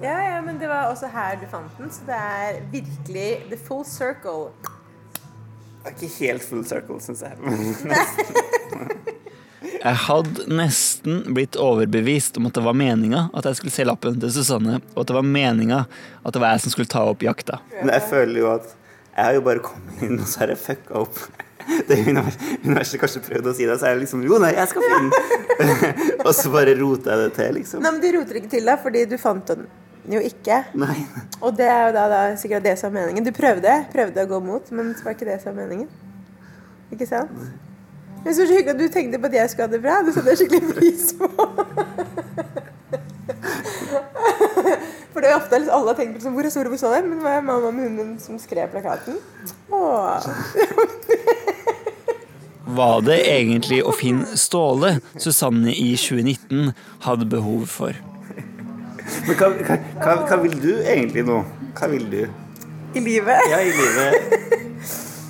ja, 0.02 0.16
ja, 0.34 0.40
men 0.42 0.58
det 0.58 0.68
var 0.68 0.90
også 0.90 1.08
her 1.08 1.38
du 1.40 1.46
fant 1.48 1.78
den, 1.78 1.88
så 1.94 2.04
det 2.08 2.16
er 2.18 2.56
virkelig 2.72 3.28
the 3.48 3.56
full 3.56 3.84
circle. 3.86 4.50
Det 5.86 5.88
er 5.88 5.94
ikke 5.94 6.10
helt 6.18 6.44
full 6.44 6.64
circle, 6.66 6.98
syns 7.00 7.22
jeg. 7.24 7.38
Jeg 9.86 9.98
hadde 10.02 10.44
nesten 10.50 11.20
blitt 11.36 11.56
overbevist 11.62 12.38
om 12.40 12.48
at 12.48 12.56
det 12.58 12.62
var 12.64 12.74
meninga 12.74 13.28
at 13.38 13.46
jeg 13.46 13.58
skulle 13.58 13.74
se 13.74 13.84
lappen 13.86 14.16
til 14.18 14.32
Susanne, 14.34 14.80
og 14.94 15.04
at 15.04 15.10
det 15.10 15.14
var 15.14 15.26
meninga 15.26 15.78
at 15.86 16.34
det 16.34 16.42
var 16.42 16.54
jeg 16.54 16.64
som 16.64 16.74
skulle 16.74 16.90
ta 16.90 17.04
opp 17.06 17.22
jakta. 17.22 17.60
Men 17.76 17.92
jeg 17.94 18.04
føler 18.10 18.40
jo 18.40 18.48
at 18.50 18.72
jeg 18.72 19.28
har 19.28 19.36
jo 19.38 19.44
bare 19.46 19.62
kommet 19.62 20.02
inn, 20.02 20.18
og 20.18 20.26
så 20.26 20.42
har 20.42 20.52
jeg 20.52 20.62
fucka 20.64 21.04
opp. 21.04 21.20
Det 21.88 21.96
univers- 22.06 22.38
universet 22.64 23.00
kanskje 23.02 23.22
prøvde 23.26 23.50
å 23.52 23.56
si 23.56 23.66
det, 23.68 23.78
så 23.80 23.88
er 23.88 23.96
det 23.96 24.04
liksom 24.04 24.22
Jo, 24.26 24.38
nei, 24.42 24.52
jeg 24.56 24.70
skal 24.70 24.86
finne 24.86 25.10
den. 25.10 25.12
og 26.26 26.32
så 26.36 26.52
bare 26.54 26.76
roter 26.78 27.12
jeg 27.12 27.18
det 27.24 27.32
til, 27.38 27.50
liksom. 27.60 27.82
Nei, 27.84 27.92
men 27.96 28.00
du 28.04 28.08
roter 28.18 28.40
ikke 28.40 28.52
til 28.56 28.70
deg, 28.70 28.80
fordi 28.82 29.04
du 29.10 29.16
fant 29.20 29.52
den 29.52 29.66
jo 30.10 30.20
ikke. 30.22 30.60
Nei. 30.78 30.98
Og 31.40 31.56
det 31.58 31.66
er 31.66 31.88
jo 31.88 31.94
da, 31.96 32.04
da 32.12 32.20
sikkert 32.38 32.66
det 32.66 32.76
som 32.78 32.90
er 32.92 33.00
meningen. 33.00 33.26
Du 33.26 33.32
prøvde, 33.34 33.72
prøvde 33.92 34.26
å 34.26 34.30
gå 34.30 34.38
mot, 34.44 34.70
men 34.74 34.92
det 34.94 35.02
var 35.06 35.16
ikke 35.16 35.28
det 35.28 35.40
som 35.42 35.50
var 35.52 35.64
meningen. 35.64 35.88
Ikke 36.94 37.08
sant? 37.10 37.32
Men 38.22 38.34
så 38.34 38.46
hyggelig 38.46 38.74
at 38.74 38.80
du 38.80 38.86
tenkte 38.90 39.18
på 39.22 39.28
at 39.30 39.36
jeg 39.38 39.50
skulle 39.52 39.66
ha 39.68 39.72
det 39.74 39.82
bra. 39.82 39.96
Det 40.06 40.14
setter 40.14 40.30
jeg 40.32 40.38
skikkelig 40.44 40.74
pris 40.74 41.04
på. 41.18 41.26
For 45.12 45.24
det 45.24 45.30
er 45.30 45.38
ofte 45.38 45.56
liksom, 45.62 45.72
alle 45.72 45.92
har 45.92 45.96
tenkt 45.96 46.12
på 46.12 46.18
liksom, 46.18 46.34
hvor 46.36 46.44
er 46.44 46.52
Store, 46.52 46.96
det? 46.96 47.04
Men 47.06 47.18
det 47.18 47.24
var 47.24 47.44
mamma 47.46 47.70
med 47.70 47.86
hunden 47.88 48.10
som 48.20 48.38
skrev 48.42 48.68
plakaten. 48.74 49.16
Åh. 49.72 50.26
Var 52.76 53.00
det 53.06 53.16
egentlig 53.30 53.78
å 53.86 53.92
finne 53.96 54.36
Ståle 54.36 54.96
Susanne 55.16 55.72
i 55.72 55.94
2019 55.96 56.72
hadde 57.06 57.28
behov 57.30 57.64
for? 57.70 57.96
Men 59.26 59.38
hva, 59.38 59.48
hva, 59.54 59.76
hva, 60.02 60.16
hva 60.26 60.38
vil 60.42 60.56
du 60.60 60.72
egentlig 60.82 61.22
nå? 61.24 61.38
Hva 61.78 61.88
vil 61.92 62.04
du? 62.10 62.20
I 62.96 63.02
livet? 63.04 63.46
Ja, 63.52 63.60
i 63.62 63.72
livet. 63.72 64.44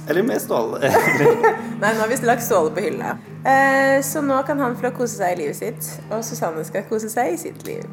Eller 0.09 0.27
med 0.27 0.43
Ståle. 0.43 0.91
Nei, 1.83 1.93
nå 1.93 2.01
har 2.01 2.11
vi 2.11 2.19
lagt 2.27 2.45
Ståle 2.47 2.73
på 2.75 2.83
hylla. 2.89 3.17
Eh, 3.47 4.01
så 4.07 4.23
nå 4.25 4.41
kan 4.49 4.61
han 4.63 4.77
få 4.81 4.91
kose 4.97 5.19
seg 5.19 5.37
i 5.37 5.41
livet 5.45 5.61
sitt, 5.61 5.93
og 6.09 6.25
Susanne 6.27 6.65
skal 6.67 6.87
kose 6.91 7.11
seg 7.13 7.35
i 7.35 7.41
sitt 7.41 7.63
liv. 7.69 7.87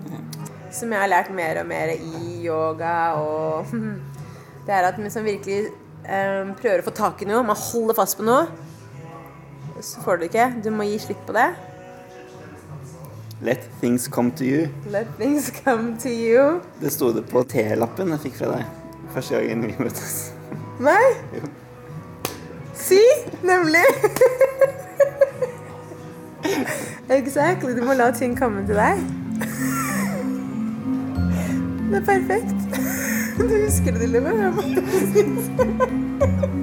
Som 0.74 0.94
jeg 0.94 1.04
har 1.04 1.12
lært 1.12 1.34
mer 1.36 1.62
og 1.62 1.70
mer 1.70 1.94
i 1.94 2.42
yoga 2.48 2.98
og 3.22 3.70
Det 4.66 4.72
er 4.72 4.86
at 4.88 4.96
man 4.96 5.12
som 5.12 5.26
virkelig 5.28 5.66
eh, 6.08 6.54
prøver 6.56 6.80
å 6.80 6.86
få 6.86 6.94
tak 6.96 7.22
i 7.22 7.28
noe, 7.28 7.42
man 7.44 7.60
holder 7.60 7.98
fast 7.98 8.16
på 8.16 8.24
noe, 8.24 8.46
så 9.84 10.02
får 10.02 10.22
du 10.22 10.30
ikke. 10.30 10.48
Du 10.64 10.72
må 10.72 10.88
gi 10.88 11.00
slipp 11.04 11.26
på 11.28 11.36
det. 11.36 11.50
Let 13.44 13.66
things 13.82 14.08
come 14.08 14.32
to 14.40 14.48
you. 14.48 14.70
Let 14.92 15.08
things 15.20 15.52
come 15.64 15.98
to 16.00 16.10
you. 16.10 16.62
Det 16.80 16.94
sto 16.96 17.12
det 17.12 17.26
på 17.28 17.44
T-lappen 17.44 18.16
jeg 18.16 18.26
fikk 18.30 18.40
fra 18.40 18.56
deg 18.56 18.80
første 19.14 19.36
gangen 19.36 19.68
vi 19.68 19.76
møttes. 19.80 20.34
Nei? 20.80 21.04
Si! 22.74 23.02
Nemlig. 23.44 23.84
exactly. 27.10 27.76
Du 27.78 27.84
må 27.86 27.94
la 27.94 28.12
ting 28.12 28.38
komme 28.40 28.66
til 28.68 28.76
deg. 28.80 29.04
Det 31.92 32.02
er 32.02 32.06
perfekt. 32.08 32.82
Du 33.38 33.54
husker 33.66 34.00
det, 34.00 34.10
Lille. 34.10 34.54
Klipp 35.14 36.60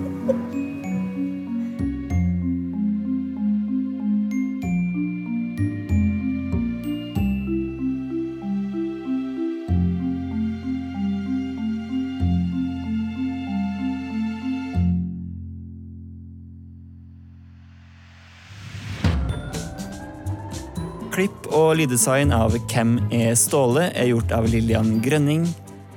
og 21.71 21.77
lyddesign 21.79 22.33
av 22.35 22.57
Hvem 22.67 22.97
er 23.15 23.37
Ståle 23.39 23.85
er 23.95 24.09
gjort 24.09 24.33
av 24.35 24.49
Lillian 24.51 24.97
Grønning. 25.05 25.45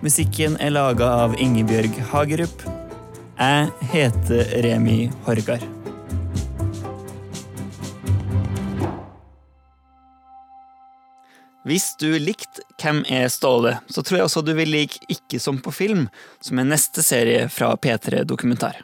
Musikken 0.06 0.54
er 0.62 0.70
laga 0.76 1.08
av 1.24 1.34
Ingebjørg 1.42 1.96
Hagerup. 2.12 2.66
Jeg 3.40 3.72
heter 3.90 4.52
Remi 4.62 5.08
Horgard. 5.26 5.66
Hvis 11.66 11.90
du 11.98 12.12
likte 12.22 12.62
Hvem 12.78 13.02
er 13.10 13.32
Ståle, 13.34 13.80
så 13.90 14.06
tror 14.06 14.20
jeg 14.20 14.30
også 14.30 14.46
du 14.46 14.54
vil 14.54 14.76
like 14.76 15.02
Ikke 15.10 15.42
som 15.42 15.58
på 15.58 15.74
film, 15.74 16.06
som 16.44 16.62
er 16.62 16.70
neste 16.70 17.02
serie 17.02 17.48
fra 17.50 17.74
P3 17.82 18.28
Dokumentar. 18.30 18.84